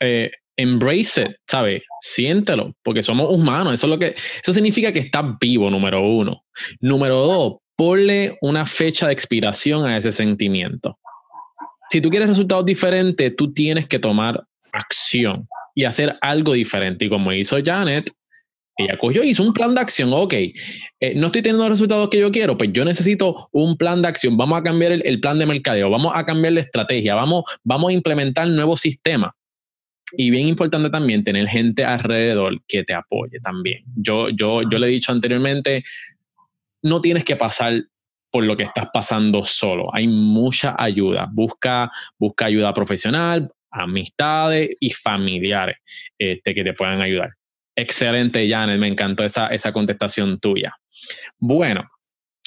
[0.00, 1.82] eh, embrace it, ¿sabes?
[2.00, 3.74] Siéntelo, porque somos humanos.
[3.74, 6.44] Eso es lo que, eso significa que estás vivo, número uno.
[6.80, 11.00] Número dos, ponle una fecha de expiración a ese sentimiento.
[11.90, 17.06] Si tú quieres resultados diferentes, tú tienes que tomar acción y hacer algo diferente.
[17.06, 18.08] Y como hizo Janet,
[18.76, 20.12] ella cogió y hizo un plan de acción.
[20.12, 20.54] Ok, eh,
[21.16, 24.36] no estoy teniendo los resultados que yo quiero, pues yo necesito un plan de acción.
[24.36, 27.94] Vamos a cambiar el, plan de mercadeo, vamos a cambiar la estrategia, vamos, vamos a
[27.94, 29.32] implementar nuevos sistemas.
[30.16, 33.82] Y bien importante también tener gente alrededor que te apoye también.
[33.96, 35.82] Yo, yo, yo le he dicho anteriormente,
[36.82, 37.82] no tienes que pasar
[38.30, 39.94] por lo que estás pasando solo.
[39.94, 41.28] Hay mucha ayuda.
[41.30, 45.76] Busca, busca ayuda profesional, amistades y familiares
[46.18, 47.30] este, que te puedan ayudar.
[47.76, 48.78] Excelente, Janet.
[48.78, 50.74] Me encantó esa, esa contestación tuya.
[51.38, 51.88] Bueno,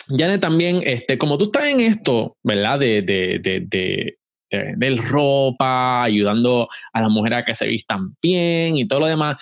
[0.08, 2.80] Janet, también, este, como tú estás en esto, ¿verdad?
[2.80, 4.18] De, de, de, de
[4.78, 9.38] del ropa, ayudando a las mujeres a que se vistan bien y todo lo demás.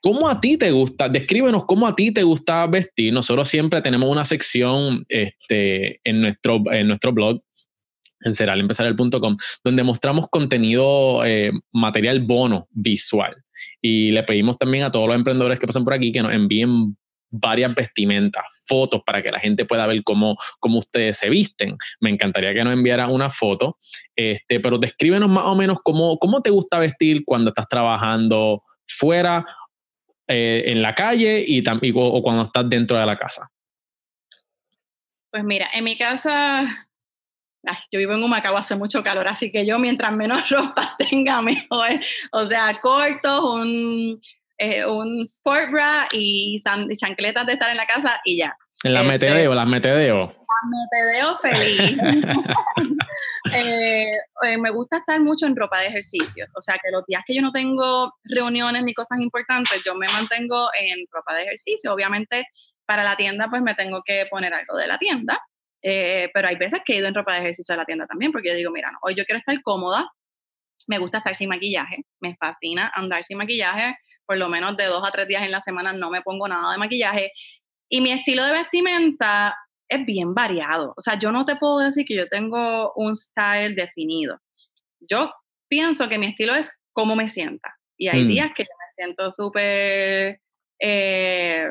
[0.00, 1.08] ¿Cómo a ti te gusta?
[1.08, 3.12] Descríbenos cómo a ti te gusta vestir.
[3.12, 7.40] Nosotros siempre tenemos una sección este, en, nuestro, en nuestro blog,
[8.20, 13.34] en seralempresarial.com, donde mostramos contenido, eh, material bono visual.
[13.82, 16.96] Y le pedimos también a todos los emprendedores que pasan por aquí que nos envíen
[17.30, 21.76] varias vestimentas, fotos para que la gente pueda ver cómo, cómo ustedes se visten.
[22.00, 23.76] Me encantaría que nos enviaran una foto,
[24.16, 29.44] este, pero descríbenos más o menos cómo, cómo te gusta vestir cuando estás trabajando fuera
[30.28, 31.62] eh, en la calle y,
[31.94, 33.50] o, cuando estás dentro de la casa?
[35.30, 36.88] Pues mira, en mi casa,
[37.90, 42.00] yo vivo en Humacao, hace mucho calor, así que yo mientras menos ropa tenga, mejor.
[42.32, 44.20] O sea, cortos, un,
[44.58, 46.60] eh, un sport bra y
[46.96, 48.56] chancletas de estar en la casa y ya.
[48.84, 50.26] En la este, metedeo, las metedeo.
[50.26, 51.98] Las metedeo feliz.
[53.54, 54.10] Eh,
[54.42, 57.34] eh, me gusta estar mucho en ropa de ejercicios, o sea que los días que
[57.34, 61.94] yo no tengo reuniones ni cosas importantes, yo me mantengo en ropa de ejercicio.
[61.94, 62.44] Obviamente
[62.84, 65.40] para la tienda pues me tengo que poner algo de la tienda,
[65.82, 68.32] eh, pero hay veces que he ido en ropa de ejercicio de la tienda también
[68.32, 70.10] porque yo digo, mira, hoy yo quiero estar cómoda,
[70.86, 75.06] me gusta estar sin maquillaje, me fascina andar sin maquillaje, por lo menos de dos
[75.06, 77.32] a tres días en la semana no me pongo nada de maquillaje
[77.88, 79.56] y mi estilo de vestimenta
[79.88, 80.94] es bien variado.
[80.96, 84.38] O sea, yo no te puedo decir que yo tengo un style definido.
[85.00, 85.32] Yo
[85.68, 87.76] pienso que mi estilo es cómo me sienta.
[87.96, 88.28] Y hay mm.
[88.28, 90.40] días que yo me siento súper
[90.80, 91.70] eh,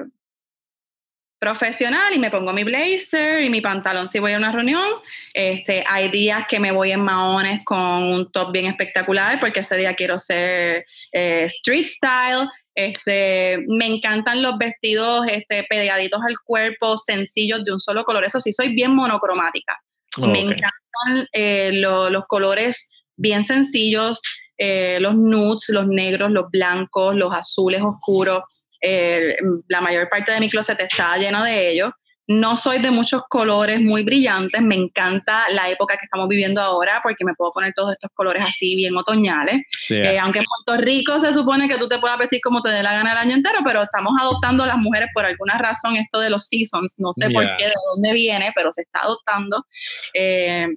[1.40, 4.88] profesional y me pongo mi blazer y mi pantalón si voy a una reunión.
[5.34, 9.78] Este, hay días que me voy en maones con un top bien espectacular porque ese
[9.78, 12.50] día quiero ser eh, street style.
[12.78, 18.24] Este, me encantan los vestidos este, pegaditos al cuerpo, sencillos, de un solo color.
[18.24, 19.82] Eso sí, soy bien monocromática.
[20.20, 24.22] Me encantan eh, los colores bien sencillos,
[24.60, 28.44] eh, los nudes, los negros, los blancos, los azules oscuros.
[28.80, 29.38] Eh,
[29.70, 31.90] la mayor parte de mi closet está lleno de ellos.
[32.28, 37.00] No soy de muchos colores muy brillantes, me encanta la época que estamos viviendo ahora
[37.02, 39.62] porque me puedo poner todos estos colores así bien otoñales.
[39.90, 42.84] Eh, aunque en Puerto Rico se supone que tú te puedas vestir como te dé
[42.84, 46.30] la gana el año entero, pero estamos adoptando las mujeres por alguna razón esto de
[46.30, 49.66] los seasons, no sé por qué, de dónde viene, pero se está adoptando.
[50.14, 50.68] Eh,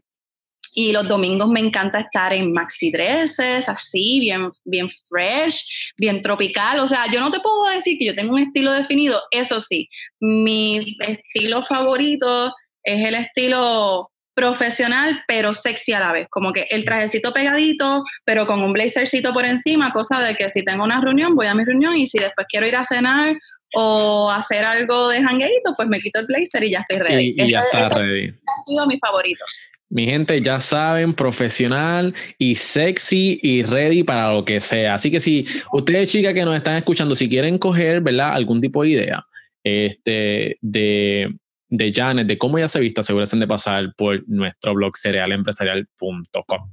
[0.75, 6.81] y los domingos me encanta estar en maxi dresses, así, bien, bien fresh, bien tropical.
[6.81, 9.21] O sea, yo no te puedo decir que yo tengo un estilo definido.
[9.31, 9.89] Eso sí,
[10.21, 12.53] mi estilo favorito
[12.85, 16.27] es el estilo profesional, pero sexy a la vez.
[16.31, 20.65] Como que el trajecito pegadito, pero con un blazercito por encima, cosa de que si
[20.65, 23.37] tengo una reunión, voy a mi reunión y si después quiero ir a cenar
[23.75, 27.35] o hacer algo de jangueito, pues me quito el blazer y ya estoy ready.
[27.37, 28.29] Y, ya está ready.
[28.29, 29.45] Ha sido mi favorito.
[29.91, 34.95] Mi gente, ya saben, profesional y sexy y ready para lo que sea.
[34.95, 38.33] Así que si ustedes, chicas que nos están escuchando, si quieren coger, ¿verdad?
[38.33, 39.27] Algún tipo de idea
[39.65, 41.35] este, de,
[41.69, 46.73] de Janet, de cómo ella se vista, aseguren de pasar por nuestro blog cerealempresarial.com.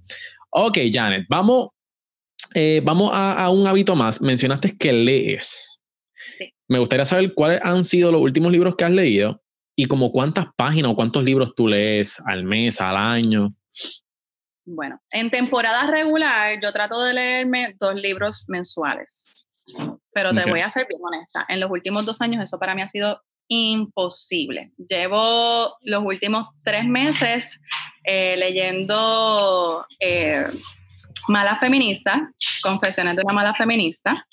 [0.50, 1.70] Ok, Janet, vamos,
[2.54, 4.22] eh, vamos a, un hábito más.
[4.22, 5.82] Mencionaste que lees.
[6.68, 9.42] Me gustaría saber cuáles han sido los últimos libros que has leído
[9.80, 13.54] ¿Y como cuántas páginas o cuántos libros tú lees al mes, al año?
[14.66, 19.46] Bueno, en temporada regular yo trato de leerme dos libros mensuales,
[20.12, 22.82] pero te voy a ser bien honesta, en los últimos dos años eso para mí
[22.82, 24.74] ha sido imposible.
[24.78, 27.60] Llevo los últimos tres meses
[28.04, 30.48] eh, leyendo eh,
[31.28, 32.32] Mala Feminista,
[32.64, 34.26] Confesiones de una Mala Feminista.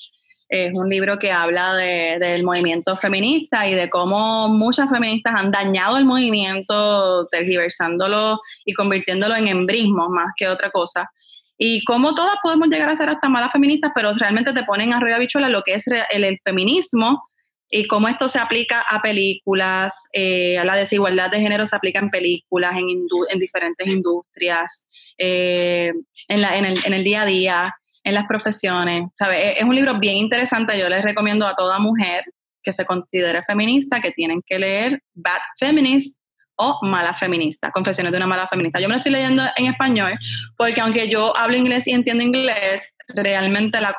[0.57, 5.97] Es un libro que habla del movimiento feminista y de cómo muchas feministas han dañado
[5.97, 11.11] el movimiento, tergiversándolo y convirtiéndolo en embrismo más que otra cosa.
[11.59, 15.19] Y cómo todas podemos llegar a ser hasta malas feministas, pero realmente te ponen arriba
[15.19, 17.25] bichuela lo que es el feminismo
[17.69, 21.99] y cómo esto se aplica a películas, eh, a la desigualdad de género se aplica
[21.99, 22.87] en películas, en,
[23.29, 24.87] en diferentes industrias,
[25.19, 25.93] eh,
[26.29, 27.75] en, el, día a día,
[28.05, 29.09] en las profesiones.
[29.19, 29.59] ¿sabe?
[29.59, 32.25] Es un libro bien interesante, yo les recomiendo a toda mujer
[32.63, 36.19] que se considere feminista que tienen que leer Bad Feminist
[36.57, 38.81] o Mala Feminista, Confesiones de una Mala Feminista.
[38.81, 40.15] Yo me lo estoy leyendo en español
[40.57, 43.95] porque aunque yo hablo inglés y entiendo inglés, realmente la,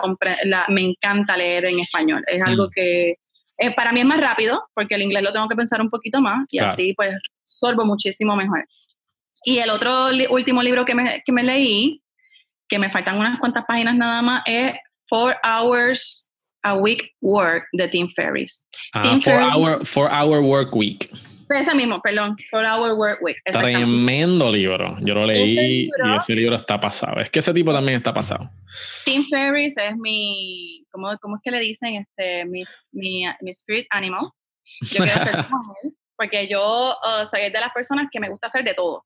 [0.46, 2.24] la me encanta leer en español.
[2.28, 2.70] Es algo mm.
[2.74, 3.16] que
[3.58, 6.22] eh, para mí es más rápido porque el inglés lo tengo que pensar un poquito
[6.22, 8.66] más y así pues sorbo muchísimo mejor.
[9.44, 12.02] Y el otro último libro que me, que me leí,
[12.76, 14.74] que me faltan unas cuantas páginas nada más, es
[15.08, 16.30] Four Hours
[16.62, 18.68] a Week Work de Tim Ferriss.
[18.94, 21.10] Ah, four, hour, four Hour Work Week.
[21.50, 23.38] Ese mismo, perdón, Four Hour Work Week.
[23.46, 24.98] Tremendo libro.
[25.00, 27.22] Yo lo leí y ese libro está pasado.
[27.22, 28.50] Es que ese tipo también está pasado.
[29.06, 31.96] Tim Ferriss es mi, ¿cómo, cómo es que le dicen?
[31.96, 34.26] Este, mi, mi, mi spirit animal.
[34.82, 38.48] Yo quiero ser como él, porque yo uh, soy de las personas que me gusta
[38.48, 39.06] hacer de todo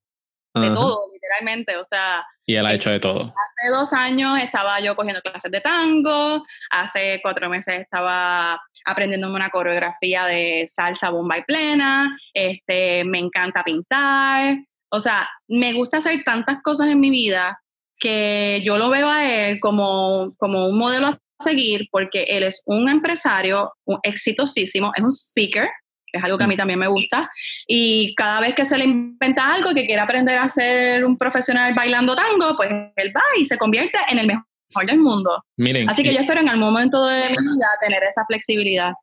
[0.53, 2.25] de todo, literalmente, o sea...
[2.45, 3.19] Y él ha hecho de todo.
[3.19, 9.49] Hace dos años estaba yo cogiendo clases de tango, hace cuatro meses estaba aprendiéndome una
[9.49, 14.57] coreografía de salsa bomba y plena, este, me encanta pintar,
[14.91, 17.61] o sea, me gusta hacer tantas cosas en mi vida
[17.99, 22.61] que yo lo veo a él como, como un modelo a seguir porque él es
[22.65, 25.69] un empresario un exitosísimo, es un speaker,
[26.11, 26.57] es algo que a mí mm.
[26.57, 27.29] también me gusta.
[27.67, 31.73] Y cada vez que se le inventa algo que quiere aprender a ser un profesional
[31.73, 34.45] bailando tango, pues él va y se convierte en el mejor
[34.85, 35.43] del mundo.
[35.57, 38.93] Miren, Así que yo espero en algún momento de mi vida tener esa flexibilidad.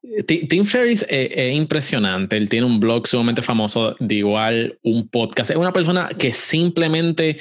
[0.48, 2.36] Tim Ferriss es, impresionante.
[2.36, 5.50] Él tiene un blog sumamente famoso, de igual un podcast.
[5.50, 7.38] Es una persona que simplemente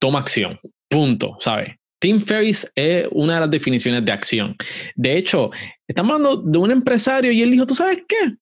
[0.00, 0.58] toma acción.
[0.88, 1.76] Punto, ¿sabes?
[2.00, 4.56] Tim Ferriss es una de las definiciones de acción.
[4.94, 5.50] De hecho,
[5.86, 8.36] estamos hablando de un empresario y él dijo, ¿tú sabes qué?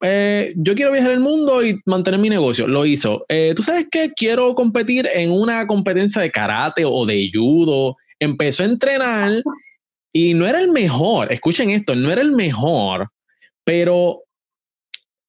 [0.00, 2.66] Eh, yo quiero viajar el mundo y mantener mi negocio.
[2.68, 3.24] Lo hizo.
[3.28, 4.12] Eh, ¿Tú sabes qué?
[4.14, 7.96] Quiero competir en una competencia de karate o de judo.
[8.20, 9.32] Empezó a entrenar
[10.12, 11.32] y no era el mejor.
[11.32, 13.08] Escuchen esto, no era el mejor,
[13.64, 14.22] pero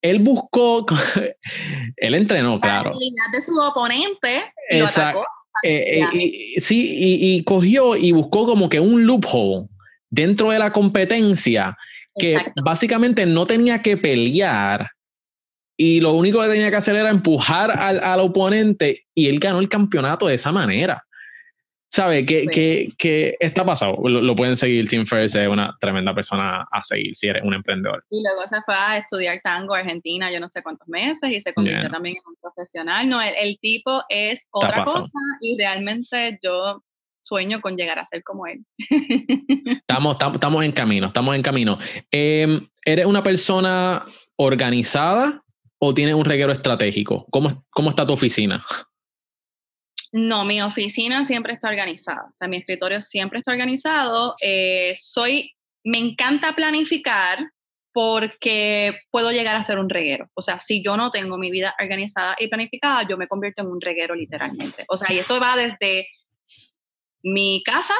[0.01, 0.85] él buscó,
[1.97, 2.91] él entrenó, claro.
[2.91, 5.23] La de su oponente Exacto.
[5.61, 9.67] Eh, sí, y, y cogió y buscó como que un loophole
[10.09, 11.77] dentro de la competencia
[12.19, 14.91] que básicamente no tenía que pelear
[15.81, 19.59] y lo único que tenía que hacer era empujar al, al oponente y él ganó
[19.59, 21.05] el campeonato de esa manera.
[21.91, 22.23] ¿Sabe?
[22.23, 22.45] ¿Qué,
[22.97, 23.97] qué, está pasado?
[24.07, 24.87] Lo, pueden seguir.
[24.87, 28.05] Tim Ferriss es una tremenda persona a seguir si eres un emprendedor.
[28.11, 31.51] Y luego se fue a estudiar tango Argentina, yo no sé cuántos meses, y se
[31.51, 33.09] convirtió también en un profesional.
[33.09, 35.05] No, el, el tipo es otra cosa
[35.41, 36.83] y realmente yo
[37.29, 38.65] sueño con llegar a ser como él.
[39.67, 41.77] estamos, estamos, en camino, estamos en camino.
[42.11, 44.05] Em, ¿Eres una persona
[44.35, 45.43] organizada
[45.77, 47.27] o tienes un reguero estratégico?
[47.29, 48.65] ¿Cómo, cómo está tu oficina?
[50.11, 52.29] No, mi oficina siempre está organizada.
[52.31, 54.35] O sea, mi escritorio siempre está organizado.
[54.41, 55.53] Eh, soy,
[55.83, 57.47] me encanta planificar
[57.93, 60.29] porque puedo llegar a ser un reguero.
[60.33, 63.67] O sea, si yo no tengo mi vida organizada y planificada, yo me convierto en
[63.67, 64.85] un reguero literalmente.
[64.87, 66.07] O sea, y eso va desde
[67.23, 67.95] mi casa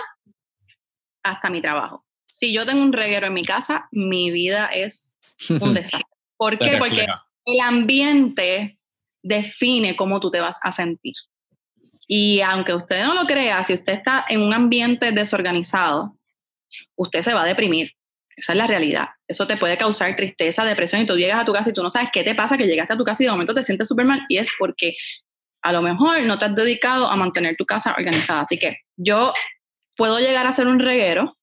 [1.24, 2.06] hasta mi trabajo.
[2.28, 5.18] Si yo tengo un reguero en mi casa, mi vida es
[5.50, 6.06] un desastre.
[6.38, 6.78] ¿Por qué?
[6.78, 7.06] Porque
[7.46, 8.78] el ambiente
[9.22, 11.14] define cómo tú te vas a sentir.
[12.08, 16.18] Y aunque usted no lo crea, si usted está en un ambiente desorganizado,
[16.96, 17.92] usted se va a deprimir.
[18.36, 19.10] Esa es la realidad.
[19.28, 21.90] Eso te puede causar tristeza, depresión y tú llegas a tu casa y tú no
[21.90, 24.06] sabes qué te pasa, que llegaste a tu casa y de momento te sientes súper
[24.06, 24.96] mal y es porque
[25.62, 28.42] a lo mejor no te has dedicado a mantener tu casa organizada.
[28.42, 29.34] Así que yo
[29.96, 31.38] puedo llegar a ser un reguero,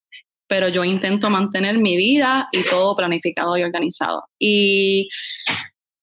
[0.49, 4.25] pero yo intento mantener mi vida y todo planificado y organizado.
[4.39, 5.09] Y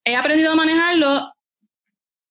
[0.05, 1.31] he aprendido a manejarlo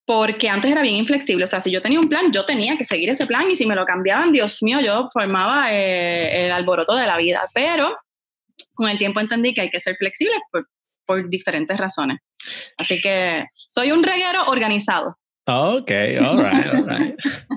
[0.04, 1.44] porque antes era bien inflexible.
[1.44, 3.66] O sea, si yo tenía un plan, yo tenía que seguir ese plan y si
[3.66, 7.44] me lo cambiaban, Dios mío, yo formaba eh, el alboroto de la vida.
[7.54, 7.96] Pero
[8.74, 10.36] con el tiempo entendí que hay que ser flexible
[11.06, 12.18] por diferentes razones.
[12.78, 15.16] Así que soy un reguero organizado.
[15.44, 17.16] Ok, all right, all right.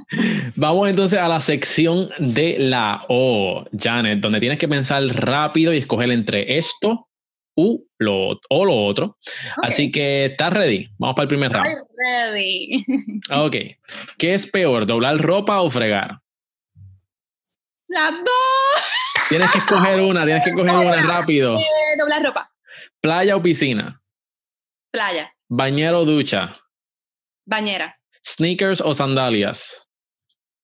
[0.56, 5.78] Vamos entonces a la sección de la O, Janet, donde tienes que pensar rápido y
[5.78, 7.10] escoger entre esto
[7.56, 9.18] u lo, o lo otro.
[9.62, 10.90] Así que, ¿estás ready?
[10.98, 11.68] Vamos para el primer round.
[11.68, 12.86] Estoy ready.
[13.32, 13.56] Ok.
[14.18, 16.20] ¿Qué es peor, doblar ropa o fregar?
[17.88, 19.30] Las dos.
[19.30, 21.56] Tienes que escoger una, tienes que escoger una rápido.
[21.56, 21.64] Eh,
[22.00, 22.52] doblar ropa.
[23.00, 24.02] Playa o piscina.
[24.92, 25.32] Playa.
[25.48, 26.52] Bañero o ducha.
[27.46, 27.96] Bañera.
[28.24, 29.88] Sneakers o sandalias.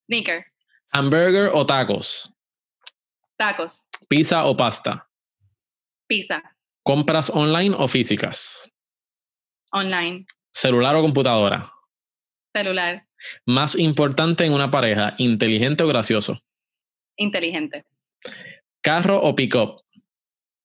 [0.03, 0.45] Sneaker.
[0.91, 2.33] Hamburger o tacos.
[3.37, 3.85] Tacos.
[4.09, 5.07] Pizza o pasta.
[6.07, 6.41] Pizza.
[6.83, 8.69] Compras online o físicas.
[9.71, 10.25] Online.
[10.51, 11.71] Celular o computadora.
[12.53, 13.07] Celular.
[13.45, 16.41] Más importante en una pareja, inteligente o gracioso.
[17.15, 17.85] Inteligente.
[18.81, 19.83] Carro o pick-up.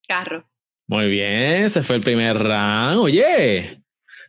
[0.08, 0.48] Carro.
[0.88, 2.98] Muy bien, ese fue el primer round.
[2.98, 3.82] Oye,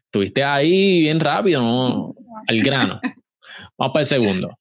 [0.08, 2.16] estuviste ahí bien rápido, ¿no?
[2.47, 2.99] Al grano.
[3.78, 4.58] Vamos para el segundo.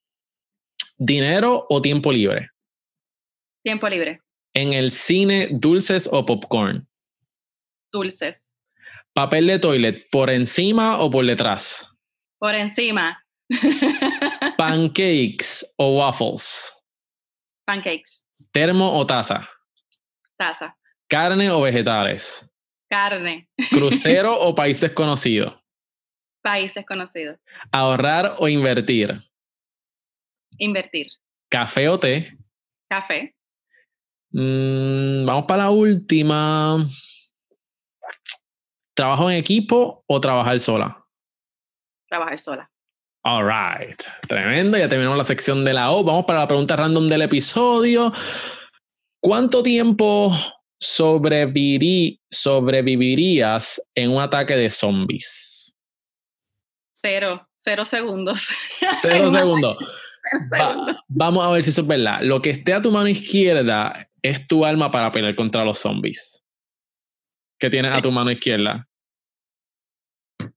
[0.99, 2.51] ¿Dinero o tiempo libre?
[3.63, 4.21] Tiempo libre.
[4.55, 6.87] En el cine, dulces o popcorn.
[7.93, 8.37] Dulces.
[9.13, 11.87] Papel de toilet, ¿por encima o por detrás?
[12.39, 13.25] Por encima.
[14.59, 16.75] Pancakes o waffles.
[17.67, 18.27] Pancakes.
[18.53, 19.49] Termo o taza.
[20.37, 20.77] Taza.
[21.09, 22.47] Carne o vegetales.
[22.89, 23.49] Carne.
[23.71, 25.63] Crucero o país desconocido.
[26.43, 27.39] Países conocidos.
[27.73, 29.23] Ahorrar o invertir.
[30.59, 31.09] Invertir.
[31.51, 32.37] Café o té.
[32.89, 33.35] Café.
[34.31, 36.87] Mm, vamos para la última.
[38.95, 41.05] ¿Trabajo en equipo o trabajar sola?
[42.09, 42.71] Trabajar sola.
[43.25, 44.01] All right.
[44.29, 44.79] Tremendo.
[44.79, 46.05] Ya terminamos la sección de la O.
[46.05, 48.13] Vamos para la pregunta random del episodio.
[49.21, 50.31] ¿Cuánto tiempo
[50.83, 55.75] sobreviví- sobrevivirías en un ataque de zombies?
[56.95, 57.49] Cero.
[57.57, 58.49] Cero segundos.
[59.03, 59.77] Cero segundos.
[60.53, 62.19] Va- vamos a ver si eso es verdad.
[62.23, 66.43] Lo que esté a tu mano izquierda es tu arma para pelear contra los zombies.
[67.61, 68.87] ¿Qué tienes a tu mano izquierda?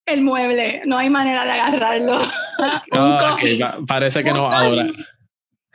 [0.05, 0.81] El mueble.
[0.85, 2.19] No hay manera de agarrarlo.
[2.91, 4.87] Ah, parece que no va a durar.
[4.87, 5.05] cojín.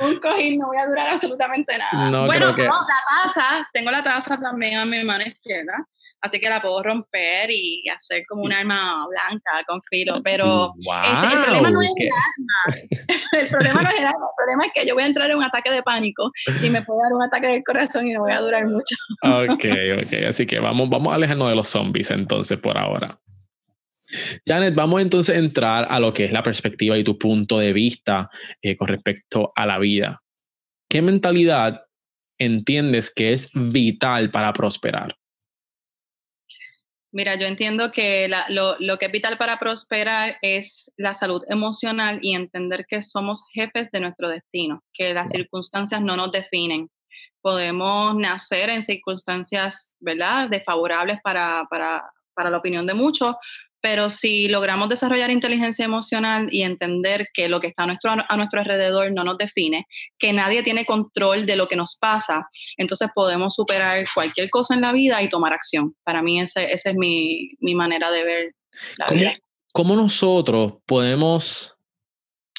[0.00, 2.10] Un cojín no voy a durar absolutamente nada.
[2.10, 3.68] No bueno, creo que- no, la taza.
[3.72, 5.86] Tengo la taza también a mi mano izquierda.
[6.20, 10.22] Así que la puedo romper y hacer como un arma blanca con filo.
[10.24, 10.72] Pero
[11.22, 12.80] este, el problema no es qué- el arma.
[13.32, 14.26] El problema no es el arma.
[14.26, 16.30] El problema es que yo voy a entrar en un ataque de pánico
[16.62, 18.96] y me puede dar un ataque del corazón y no voy a durar mucho.
[19.22, 19.64] Ok,
[20.02, 20.12] ok.
[20.28, 23.18] Así que vamos, vamos a alejarnos de los zombies entonces por ahora.
[24.46, 27.72] Janet, vamos entonces a entrar a lo que es la perspectiva y tu punto de
[27.72, 28.30] vista
[28.62, 30.22] eh, con respecto a la vida.
[30.88, 31.82] ¿Qué mentalidad
[32.38, 35.16] entiendes que es vital para prosperar?
[37.12, 41.42] Mira, yo entiendo que la- lo, lo que es vital para prosperar es la salud
[41.46, 46.88] emocional y entender que somos jefes de nuestro destino, que las circunstancias no nos definen.
[47.40, 52.02] Podemos nacer en circunstancias, ¿verdad?, desfavorables para, para,
[52.34, 53.36] para la opinión de muchos,
[53.84, 58.36] pero si logramos desarrollar inteligencia emocional y entender que lo que está a nuestro, a
[58.38, 59.86] nuestro alrededor no nos define,
[60.18, 64.80] que nadie tiene control de lo que nos pasa, entonces podemos superar cualquier cosa en
[64.80, 65.94] la vida y tomar acción.
[66.02, 68.54] Para mí ese- esa es mi, mi manera de ver
[68.96, 69.32] la ¿Cómo, vida.
[69.74, 71.76] cómo nosotros podemos...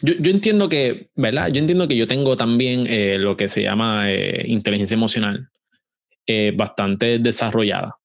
[0.03, 1.47] Yo, yo entiendo que, ¿verdad?
[1.51, 5.49] Yo entiendo que yo tengo también eh, lo que se llama eh, inteligencia emocional
[6.28, 7.97] eh, bastante desarrollada.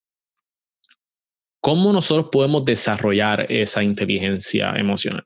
[1.61, 5.25] ¿Cómo nosotros podemos desarrollar esa inteligencia emocional?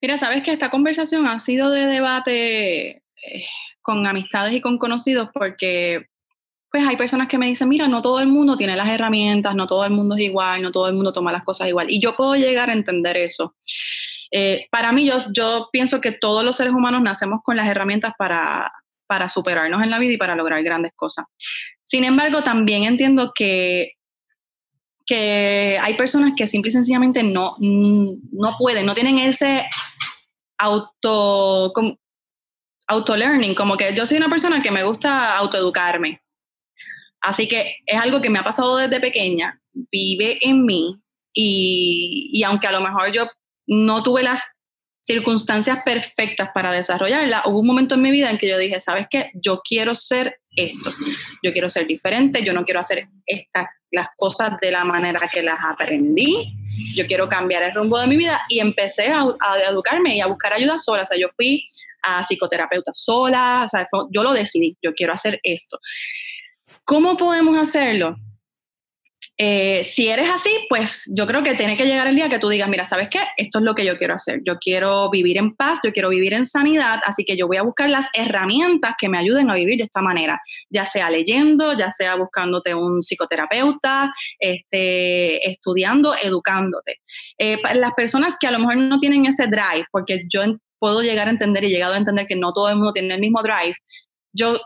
[0.00, 3.46] Mira, sabes que esta conversación ha sido de debate eh,
[3.80, 6.08] con amistades y con conocidos porque
[6.72, 9.66] pues hay personas que me dicen, mira, no todo el mundo tiene las herramientas, no
[9.66, 11.90] todo el mundo es igual, no todo el mundo toma las cosas igual.
[11.90, 13.54] Y yo puedo llegar a entender eso.
[14.30, 18.14] Eh, para mí, yo, yo pienso que todos los seres humanos nacemos con las herramientas
[18.16, 18.72] para,
[19.06, 21.26] para superarnos en la vida y para lograr grandes cosas.
[21.82, 23.92] Sin embargo, también entiendo que
[25.12, 29.68] que hay personas que simple y sencillamente no, no pueden, no tienen ese
[30.56, 31.98] auto, como,
[32.86, 36.22] auto-learning, como que yo soy una persona que me gusta autoeducarme.
[37.20, 40.98] Así que es algo que me ha pasado desde pequeña, vive en mí
[41.34, 43.28] y, y aunque a lo mejor yo
[43.66, 44.42] no tuve las
[45.02, 49.08] circunstancias perfectas para desarrollarla, hubo un momento en mi vida en que yo dije, ¿sabes
[49.10, 49.30] qué?
[49.34, 50.90] Yo quiero ser esto,
[51.42, 55.42] yo quiero ser diferente, yo no quiero hacer estas las cosas de la manera que
[55.42, 56.54] las aprendí,
[56.94, 59.26] yo quiero cambiar el rumbo de mi vida y empecé a,
[59.70, 61.66] educarme y a buscar ayuda sola, o sea, yo fui
[62.02, 65.78] a psicoterapeuta sola, o sea, yo lo decidí, yo quiero hacer esto.
[66.84, 68.16] ¿Cómo podemos hacerlo?
[69.44, 72.48] Eh, si eres así, pues yo creo que tiene que llegar el día que tú
[72.48, 73.18] digas, mira, ¿sabes qué?
[73.36, 74.40] Esto es lo que yo quiero hacer.
[74.46, 77.64] Yo quiero vivir en paz, yo quiero vivir en sanidad, así que yo voy a
[77.64, 80.40] buscar las herramientas que me ayuden a vivir de esta manera,
[80.70, 87.00] ya sea leyendo, ya sea buscándote un psicoterapeuta, este, estudiando, educándote.
[87.36, 90.42] Eh, las personas que a lo mejor no tienen ese drive, porque yo
[90.78, 93.14] puedo llegar a entender y he llegado a entender que no todo el mundo tiene
[93.14, 93.74] el mismo drive,
[94.32, 94.60] yo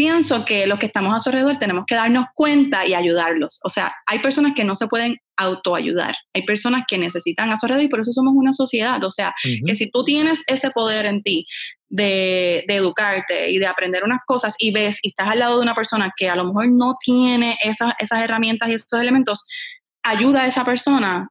[0.00, 3.60] pienso que los que estamos a su alrededor tenemos que darnos cuenta y ayudarlos.
[3.64, 7.66] O sea, hay personas que no se pueden autoayudar, hay personas que necesitan a su
[7.66, 9.04] alrededor y por eso somos una sociedad.
[9.04, 9.34] O sea,
[9.66, 11.44] que si tú tienes ese poder en ti
[11.90, 15.74] de, educarte y de aprender unas cosas y ves y estás al lado de una
[15.74, 19.44] persona que a lo mejor no tiene esas, esas herramientas y esos elementos,
[20.02, 21.28] ayuda a esa persona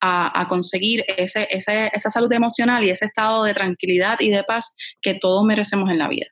[0.00, 5.14] a, conseguir ese, esa salud emocional y ese estado de tranquilidad y de paz que
[5.14, 6.26] todos merecemos en la vida.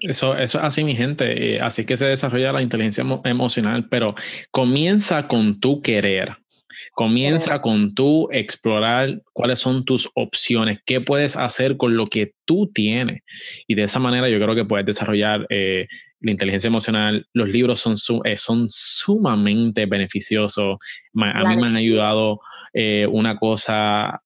[0.00, 1.56] Eso, eso es así, mi gente.
[1.56, 4.14] Eh, así que se desarrolla la inteligencia emocional, pero
[4.50, 6.36] comienza con tu querer.
[6.94, 12.70] Comienza con tu explorar cuáles son tus opciones, qué puedes hacer con lo que tú
[12.72, 13.22] tienes.
[13.66, 15.88] Y de esa manera yo creo que puedes desarrollar eh,
[16.20, 17.26] la inteligencia emocional.
[17.32, 20.78] Los libros son, eh, son sumamente beneficiosos.
[21.14, 22.40] a mí me han ayudado
[23.10, 24.22] una cosa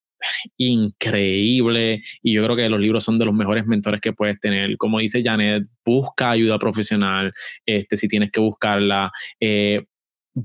[0.57, 4.77] increíble y yo creo que los libros son de los mejores mentores que puedes tener.
[4.77, 7.33] Como dice Janet, busca ayuda profesional,
[7.66, 9.11] este, si tienes que buscarla,
[9.41, 9.85] eh,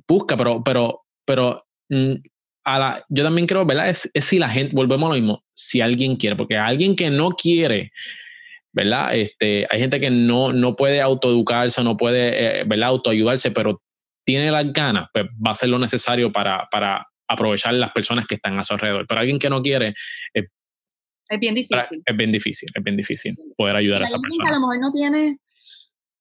[0.07, 2.13] busca, pero, pero, pero mm,
[2.65, 3.89] a la, yo también creo, ¿verdad?
[3.89, 7.29] Es, si la gente, volvemos a lo mismo, si alguien quiere, porque alguien que no
[7.31, 7.91] quiere,
[8.73, 9.15] ¿verdad?
[9.15, 12.89] Este, hay gente que no, no puede autoeducarse, no puede, eh, ¿verdad?
[12.89, 13.81] Autoayudarse, pero
[14.25, 18.35] tiene las ganas, pues va a ser lo necesario para, para aprovechar las personas que
[18.35, 19.05] están a su alrededor.
[19.07, 19.93] Pero alguien que no quiere,
[21.29, 22.01] es bien difícil.
[22.05, 24.43] Es bien difícil, es bien difícil poder ayudar a esa persona.
[24.43, 25.39] Que a lo mejor no tiene,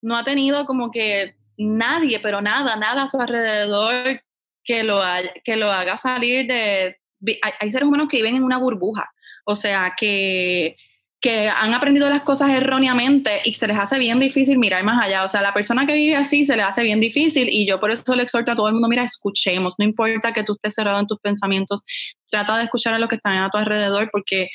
[0.01, 4.21] no ha tenido como que nadie, pero nada, nada a su alrededor
[4.63, 5.01] que lo,
[5.43, 6.97] que lo haga salir de...
[7.41, 9.09] Hay, hay seres humanos que viven en una burbuja,
[9.45, 10.75] o sea, que
[11.19, 15.23] que han aprendido las cosas erróneamente y se les hace bien difícil mirar más allá.
[15.23, 17.89] O sea, la persona que vive así se le hace bien difícil y yo por
[17.89, 20.99] eso le exhorto a todo el mundo, mira, escuchemos, no importa que tú estés cerrado
[20.99, 21.83] en tus pensamientos,
[22.29, 24.49] trata de escuchar a los que están a tu alrededor porque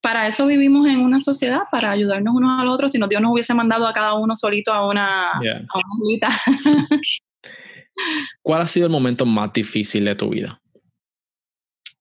[0.00, 3.20] para eso vivimos en una sociedad, para ayudarnos unos a los otros, si no Dios
[3.20, 5.32] nos hubiese mandado a cada uno solito a una,
[8.42, 10.60] ¿Cuál ha sido el momento más difícil de tu vida?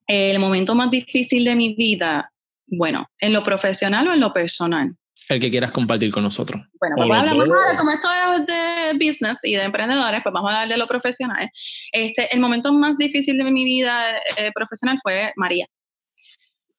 [0.07, 2.31] El momento más difícil de mi vida,
[2.71, 4.95] bueno, ¿en lo profesional o en lo personal?
[5.29, 6.59] El que quieras compartir con nosotros.
[6.79, 10.53] Bueno, pues hablamos ahora, como esto es de business y de emprendedores, pues vamos a
[10.53, 11.49] hablar de lo profesional.
[11.91, 15.67] Este, el momento más difícil de mi vida eh, profesional fue María.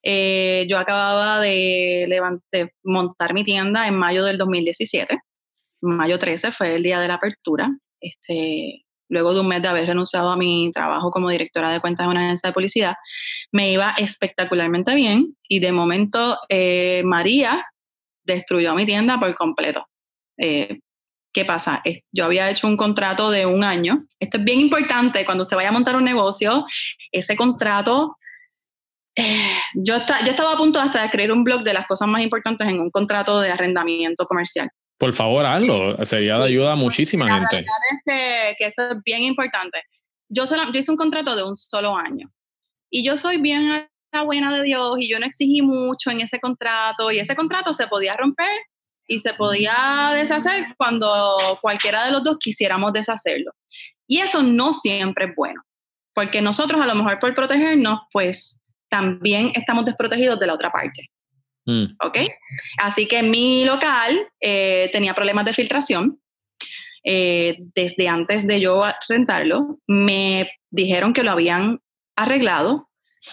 [0.03, 2.07] Eh, yo acababa de,
[2.51, 5.17] de, montar mi tienda en mayo del 2017.
[5.81, 7.69] Mayo 13 fue el día de la apertura.
[8.01, 12.07] Este, luego de un mes de haber renunciado a mi trabajo como directora de cuentas
[12.07, 12.95] de una agencia de publicidad,
[13.51, 17.65] me iba espectacularmente bien y de momento eh, María
[18.23, 19.85] destruyó mi tienda por completo.
[20.37, 20.79] Eh,
[21.33, 21.81] ¿Qué pasa?
[22.11, 24.05] Yo había hecho un contrato de un año.
[24.19, 26.65] Esto es bien importante cuando usted vaya a montar un negocio.
[27.11, 28.17] Ese contrato,
[29.15, 32.07] eh, yo, está, yo estaba a punto hasta de escribir un blog de las cosas
[32.07, 34.69] más importantes en un contrato de arrendamiento comercial.
[35.01, 36.05] Por favor, hazlo.
[36.05, 37.55] Sería de ayuda a muchísima la gente.
[37.55, 39.79] La verdad es que, que, esto es bien importante.
[40.29, 42.31] Yo, solo, yo hice un contrato de un solo año.
[42.91, 46.21] Y yo soy bien a la buena de Dios y yo no exigí mucho en
[46.21, 47.11] ese contrato.
[47.11, 48.55] Y ese contrato se podía romper
[49.07, 53.53] y se podía deshacer cuando cualquiera de los dos quisiéramos deshacerlo.
[54.05, 55.63] Y eso no siempre es bueno.
[56.13, 61.09] Porque nosotros a lo mejor por protegernos, pues también estamos desprotegidos de la otra parte.
[61.65, 61.95] Mm.
[62.03, 62.17] ¿Ok?
[62.77, 66.19] Así que mi local eh, tenía problemas de filtración.
[67.03, 71.79] Eh, desde antes de yo rentarlo, me dijeron que lo habían
[72.15, 72.89] arreglado.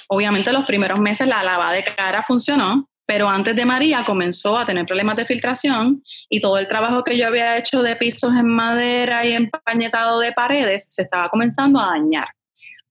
[0.09, 4.67] Obviamente los primeros meses la lavada de cara funcionó, pero antes de María comenzó a
[4.67, 8.49] tener problemas de filtración y todo el trabajo que yo había hecho de pisos en
[8.49, 12.29] madera y empañetado de paredes se estaba comenzando a dañar.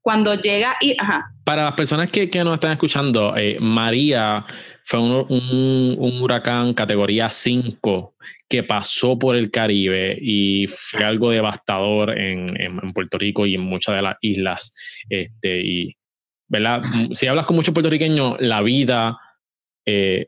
[0.02, 0.96] Cuando llega y...
[1.44, 4.46] Para las personas que, que nos están escuchando, eh, María
[4.88, 8.16] fue un, huracán categoría 5
[8.48, 13.96] que pasó por el Caribe y fue algo devastador en, Puerto Rico y en muchas
[13.96, 14.74] de las islas.
[15.10, 15.98] Este, y,
[16.48, 16.82] ¿verdad?
[17.14, 19.18] Si hablas con muchos puertorriqueños, la vida
[19.86, 20.28] eh,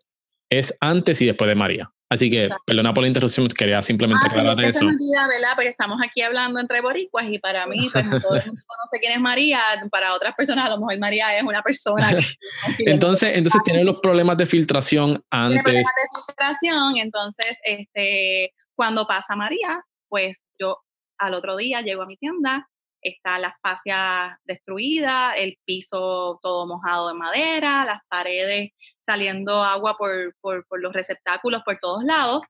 [0.50, 1.90] es antes y después de María.
[2.10, 4.86] Así que, perdona por la interrupción, quería simplemente ah, aclarar eso.
[4.86, 5.52] ¿verdad?
[5.54, 9.14] Porque estamos aquí hablando entre boricuas y para mí, pues todo el mundo conoce quién
[9.14, 9.60] es María,
[9.92, 12.10] para otras personas a lo mejor María es una persona
[12.80, 15.64] entonces, entonces tiene los problemas de filtración antes.
[15.64, 20.80] Tiene problemas de filtración, entonces, este, cuando pasa María, pues yo
[21.20, 22.68] al otro día llego a mi tienda
[23.02, 28.72] está la fascia destruida, el piso todo mojado de madera, las paredes
[29.10, 32.44] saliendo agua por, por, los receptáculos por todos lados.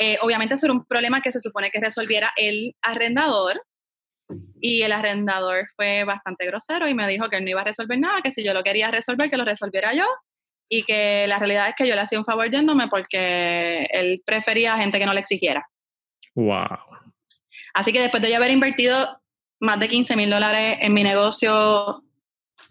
[0.00, 3.60] Eh, obviamente eso era un problema que se supone que resolviera el arrendador
[4.58, 7.98] y el arrendador fue bastante grosero y me dijo que él no iba a resolver
[7.98, 10.06] nada, que si yo lo quería resolver, que lo resolviera yo
[10.70, 14.78] y que la realidad es que yo le hacía un favor yéndome porque él prefería
[14.78, 15.68] gente que no le exigiera.
[16.34, 16.78] Wow.
[17.74, 19.20] Así que después de yo haber invertido
[19.60, 22.02] más de 15 mil dólares en mi negocio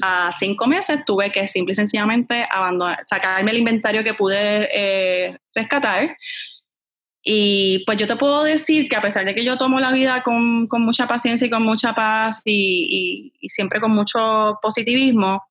[0.02, 5.38] a cinco meses, tuve que simple y sencillamente abandonar, sacarme el inventario que pude eh,
[5.54, 6.16] rescatar.
[7.24, 10.24] Y pues yo te puedo decir que a pesar de que yo tomo la vida
[10.24, 15.44] con, con mucha paciencia y con mucha paz y, y, y siempre con mucho positivismo,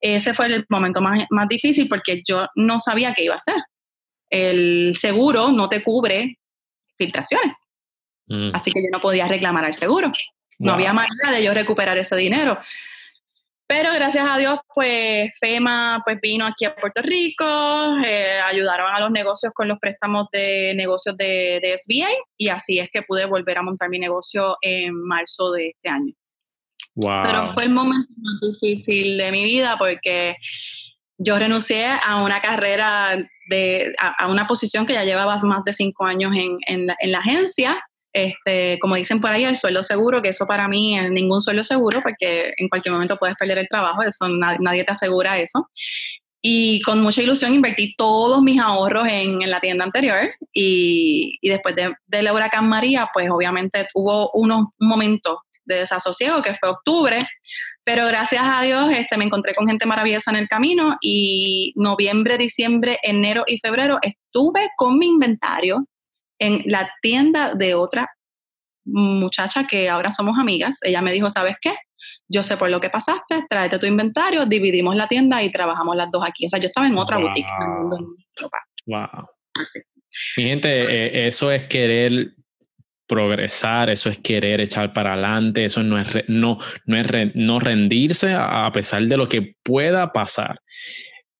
[0.00, 3.56] ese fue el momento más, más difícil porque yo no sabía qué iba a hacer.
[4.30, 6.38] El seguro no te cubre
[6.96, 7.64] filtraciones.
[8.26, 8.50] Mm.
[8.54, 10.10] Así que yo no podía reclamar al seguro.
[10.58, 12.58] No había manera de yo recuperar ese dinero.
[13.68, 17.44] Pero gracias a Dios, pues FEMA pues, vino aquí a Puerto Rico,
[18.02, 22.08] eh, ayudaron a los negocios con los préstamos de negocios de, de SBA
[22.38, 26.14] y así es que pude volver a montar mi negocio en marzo de este año.
[27.00, 30.36] Pero fue el momento más difícil de mi vida porque
[31.18, 33.16] yo renuncié a una carrera,
[33.48, 37.12] de, a, una posición que ya llevaba más de cinco años en, en, la, en,
[37.12, 37.80] la, agencia.
[38.12, 41.62] Este, como dicen por ahí, el sueldo seguro, que eso para mí es ningún sueldo
[41.62, 45.68] seguro porque en cualquier momento puedes perder el trabajo, eso nadie, te asegura eso.
[46.40, 51.48] Y con mucha ilusión invertí todos mis ahorros en, en la tienda anterior y, y
[51.48, 56.70] después de, del huracán María, pues obviamente hubo unos, un momento de desasosiego, que fue
[56.70, 57.18] octubre,
[57.88, 62.36] pero gracias a Dios este, me encontré con gente maravillosa en el camino y noviembre,
[62.36, 65.86] diciembre, enero y febrero estuve con mi inventario
[66.38, 68.08] en la tienda de otra
[68.84, 70.78] muchacha que ahora somos amigas.
[70.82, 71.74] Ella me dijo, ¿sabes qué?
[72.28, 76.10] Yo sé por lo que pasaste, tráete tu inventario, dividimos la tienda y trabajamos las
[76.10, 76.46] dos aquí.
[76.46, 77.48] O sea, yo estaba en otra boutique
[78.86, 79.28] Wow.
[80.36, 82.32] Mi gente, eh, eso es querer
[83.06, 88.34] progresar, eso es querer echar para adelante, eso no es, no, no es no rendirse
[88.34, 90.60] a pesar de lo que pueda pasar.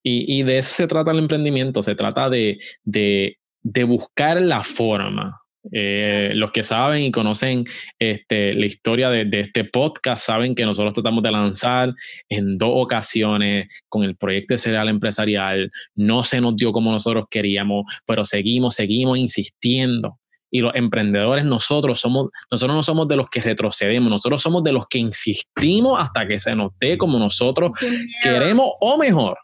[0.03, 3.38] Y, y, de eso se trata el emprendimiento, se trata de, de,
[3.72, 5.40] de buscar la forma.
[5.70, 7.64] Eh, los que saben y conocen
[7.98, 11.92] este, la historia de, de, este podcast saben que nosotros tratamos de lanzar
[12.30, 15.70] en dos ocasiones con el proyecto de cereal empresarial.
[15.94, 20.18] No se nos dio como nosotros queríamos, pero seguimos, seguimos insistiendo
[20.50, 24.72] y los emprendedores nosotros somos, nosotros no somos de los que retrocedemos, nosotros somos de
[24.72, 27.72] los que insistimos hasta que se nos dé como nosotros
[28.22, 29.38] queremos o mejor.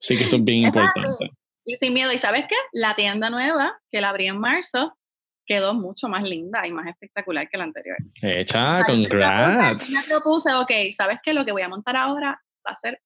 [0.00, 1.30] Sí que eso es bien importante.
[1.66, 2.54] Y sin miedo, ¿y sabes qué?
[2.72, 4.96] La tienda nueva, que la abrí en marzo,
[5.44, 7.98] quedó mucho más linda y más espectacular que la anterior.
[8.22, 9.90] Hecha, congrats.
[9.90, 11.34] Me propuse, ok, ¿sabes qué?
[11.34, 13.02] Lo que voy a montar ahora va a ser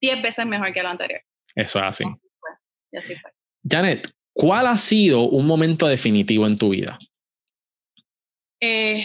[0.00, 1.20] 10 veces mejor que la anterior.
[1.54, 2.04] Eso es así.
[2.92, 3.14] así
[3.70, 6.96] Janet, ¿Cuál ha sido un momento definitivo en tu vida?
[8.60, 9.04] Eh,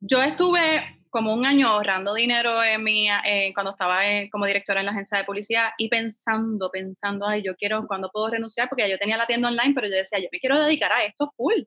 [0.00, 4.80] yo estuve como un año ahorrando dinero en mi, eh, cuando estaba eh, como directora
[4.80, 8.68] en la agencia de policía y pensando, pensando, ay, yo quiero, ¿cuándo puedo renunciar?
[8.68, 11.32] Porque yo tenía la tienda online, pero yo decía, yo me quiero dedicar a esto
[11.36, 11.60] full.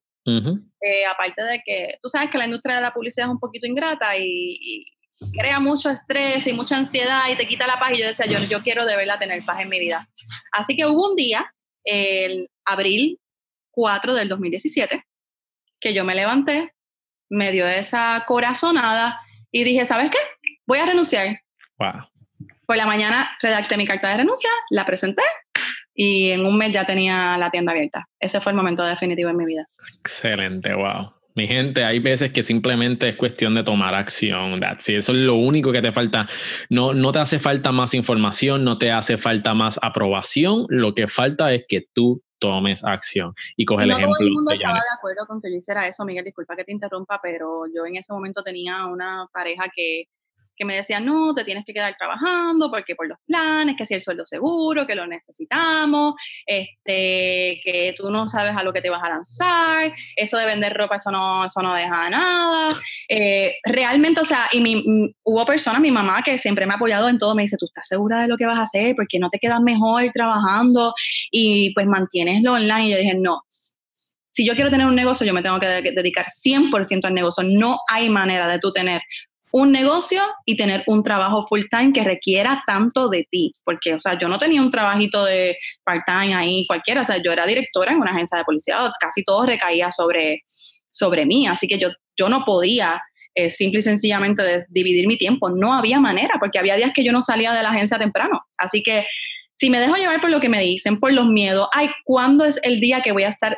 [1.09, 4.17] aparte de que tú sabes que la industria de la publicidad es un poquito ingrata
[4.17, 4.85] y,
[5.31, 7.93] crea mucho estrés y mucha ansiedad y te quita la paz.
[7.93, 10.09] Y yo decía, yo, yo quiero de verdad tener paz en mi vida.
[10.51, 11.53] Así que hubo un día
[11.85, 13.17] el abril
[13.71, 15.05] 4 del 2017,
[15.79, 16.73] que yo me levanté,
[17.29, 19.21] me dio esa corazonada
[19.51, 20.17] y dije, ¿sabes qué?
[20.65, 21.39] Voy a renunciar.
[21.79, 22.07] Wow.
[22.65, 25.23] Por la mañana redacté mi carta de renuncia, la presenté
[25.93, 28.07] y en un mes ya tenía la tienda abierta.
[28.19, 29.67] Ese fue el momento definitivo en mi vida.
[29.99, 31.13] Excelente, wow.
[31.37, 34.59] Mi gente, hay veces que simplemente es cuestión de tomar acción.
[34.59, 36.27] That's Eso es lo único que te falta.
[36.69, 40.65] No, no te hace falta más información, no te hace falta más aprobación.
[40.69, 44.13] Lo que falta es que tú tomes acción y coge el ejemplo.
[44.17, 46.25] Todo el mundo estaba de acuerdo con que yo hiciera eso, Miguel.
[46.25, 50.05] Disculpa que te interrumpa, pero yo en ese momento tenía una pareja que
[50.57, 53.93] que me decían, no, te tienes que quedar trabajando porque por los planes, que si
[53.93, 58.89] el sueldo seguro, que lo necesitamos, este, que tú no sabes a lo que te
[58.89, 62.75] vas a lanzar, eso de vender ropa, eso no, eso no deja nada.
[63.07, 67.07] Eh, realmente, o sea, y mi, hubo personas, mi mamá, que siempre me ha apoyado
[67.07, 69.29] en todo, me dice, tú estás segura de lo que vas a hacer, porque no
[69.29, 70.93] te quedas mejor trabajando
[71.31, 72.87] y pues mantienes lo online.
[72.87, 73.41] Y yo dije, no,
[74.37, 77.43] si yo quiero tener un negocio, yo me tengo que dedicar 100% al negocio.
[77.43, 79.01] No hay manera de tú tener
[79.51, 83.99] un negocio y tener un trabajo full time que requiera tanto de ti, porque, o
[83.99, 87.45] sea, yo no tenía un trabajito de part time ahí cualquiera, o sea, yo era
[87.45, 90.43] directora en una agencia de policía, casi todo recaía sobre,
[90.89, 93.01] sobre mí, así que yo, yo no podía
[93.39, 95.51] eh, simple y sencillamente dividir mi tiempo.
[95.51, 98.41] No había manera, porque había días que yo no salía de la agencia temprano.
[98.57, 99.05] Así que
[99.53, 102.59] si me dejo llevar por lo que me dicen, por los miedos, ay, ¿cuándo es
[102.63, 103.55] el día que voy a estar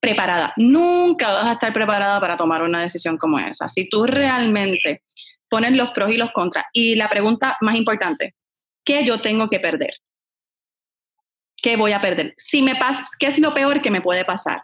[0.00, 0.52] preparada?
[0.56, 3.68] Nunca vas a estar preparada para tomar una decisión como esa.
[3.68, 5.02] Si tú realmente
[5.48, 8.34] pones los pros y los contras, y la pregunta más importante,
[8.84, 9.94] ¿qué yo tengo que perder?
[11.60, 12.34] ¿Qué voy a perder?
[12.36, 14.62] Si me pasa, ¿qué es lo peor que me puede pasar?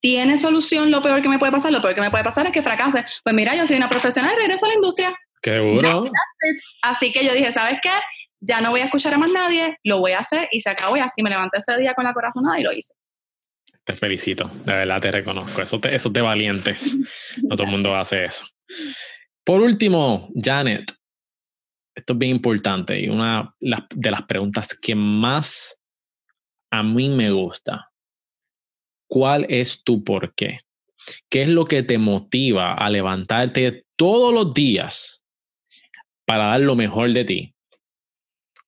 [0.00, 1.72] ¿Tiene solución lo peor que me puede pasar?
[1.72, 3.04] Lo peor que me puede pasar es que fracase.
[3.24, 5.18] Pues mira, yo soy una profesional, regreso a la industria.
[5.42, 6.10] Qué bueno.
[6.82, 7.90] Así que yo dije, ¿sabes qué?
[8.40, 10.96] Ya no voy a escuchar a más nadie, lo voy a hacer y se acabó
[10.96, 12.94] y así me levanté ese día con la corazonada y lo hice.
[13.88, 15.62] Te felicito, de verdad te reconozco.
[15.62, 16.94] Eso te, eso te valientes.
[17.42, 18.44] No todo el mundo hace eso.
[19.42, 20.92] Por último, Janet,
[21.94, 25.80] esto es bien importante y una de las preguntas que más
[26.70, 27.90] a mí me gusta.
[29.08, 30.58] ¿Cuál es tu por qué?
[31.30, 35.24] ¿Qué es lo que te motiva a levantarte todos los días
[36.26, 37.54] para dar lo mejor de ti?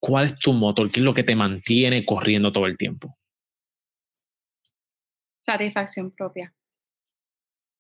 [0.01, 0.91] ¿Cuál es tu motor?
[0.91, 3.20] ¿Qué es lo que te mantiene corriendo todo el tiempo?
[5.41, 6.53] Satisfacción propia.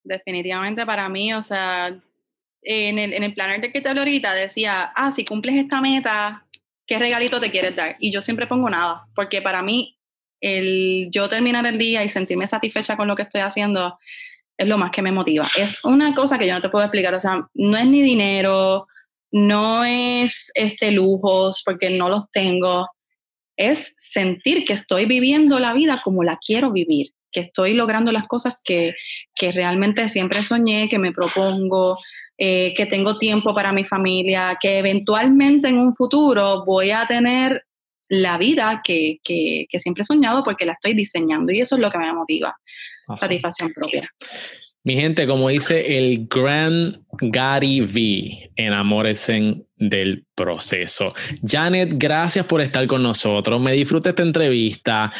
[0.02, 1.88] Definitivamente para mí, o sea,
[2.62, 5.80] en el, en el planner de que te hablo ahorita decía, ah, si cumples esta
[5.80, 6.46] meta,
[6.86, 7.96] ¿qué regalito te quieres dar?
[7.98, 9.98] Y yo siempre pongo nada, porque para mí
[10.40, 13.98] el yo terminar el día y sentirme satisfecha con lo que estoy haciendo
[14.56, 15.46] es lo más que me motiva.
[15.56, 18.86] Es una cosa que yo no te puedo explicar, o sea, no es ni dinero,
[19.30, 22.88] no es este lujos, porque no los tengo,
[23.56, 28.26] es sentir que estoy viviendo la vida como la quiero vivir, que estoy logrando las
[28.26, 28.94] cosas que,
[29.34, 31.98] que realmente siempre soñé, que me propongo,
[32.38, 37.64] eh, que tengo tiempo para mi familia, que eventualmente en un futuro voy a tener
[38.08, 41.90] la vida que, que, siempre he soñado porque la estoy diseñando y eso es lo
[41.90, 42.56] que me motiva,
[43.18, 44.10] satisfacción propia.
[44.82, 51.12] Mi gente, como dice el gran Gary V, enamórense del proceso.
[51.44, 53.60] Janet, gracias por estar con nosotros.
[53.60, 55.12] Me disfruté esta entrevista.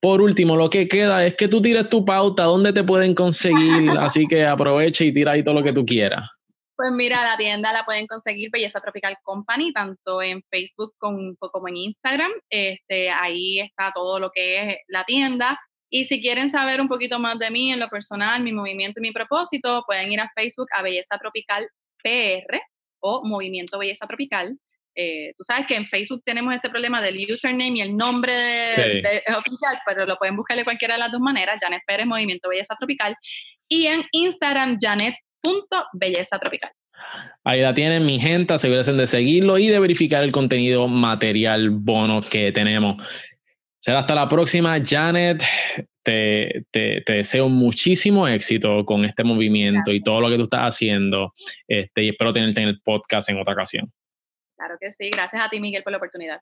[0.00, 3.90] Por último, lo que queda es que tú tires tu pauta, dónde te pueden conseguir,
[3.98, 6.30] así que aprovecha y tira ahí todo lo que tú quieras.
[6.76, 11.76] Pues mira, la tienda la pueden conseguir Belleza Tropical Company, tanto en Facebook como, en
[11.76, 12.30] Instagram.
[12.48, 15.58] Este, ahí está todo lo que es la tienda.
[15.90, 19.02] Y si quieren saber un poquito más de mí en lo personal, mi movimiento y
[19.02, 21.66] mi propósito, pueden ir a Facebook a Belleza Tropical
[22.00, 22.60] PR
[23.00, 24.56] o Movimiento Belleza Tropical.
[24.94, 29.78] Eh, tú sabes que en Facebook tenemos este problema del username y el nombre oficial,
[29.86, 31.58] pero lo pueden buscar de cualquiera de las dos maneras.
[31.60, 33.14] Janet Pérez, Movimiento Belleza Tropical.
[33.68, 36.70] Y en Instagram, Janet punto belleza tropical.
[37.44, 38.54] Ahí la tienen, mi gente.
[38.54, 42.96] Asegúrense de seguirlo y de verificar el contenido material bono que tenemos.
[43.78, 45.42] Será hasta la próxima, Janet.
[46.02, 51.32] Te, te, deseo muchísimo éxito con este movimiento y todo lo que tú estás haciendo.
[51.66, 53.92] Este, y espero tenerte en el podcast en otra ocasión.
[54.58, 55.08] Claro que sí.
[55.10, 56.40] Gracias a ti, Miguel, por la oportunidad.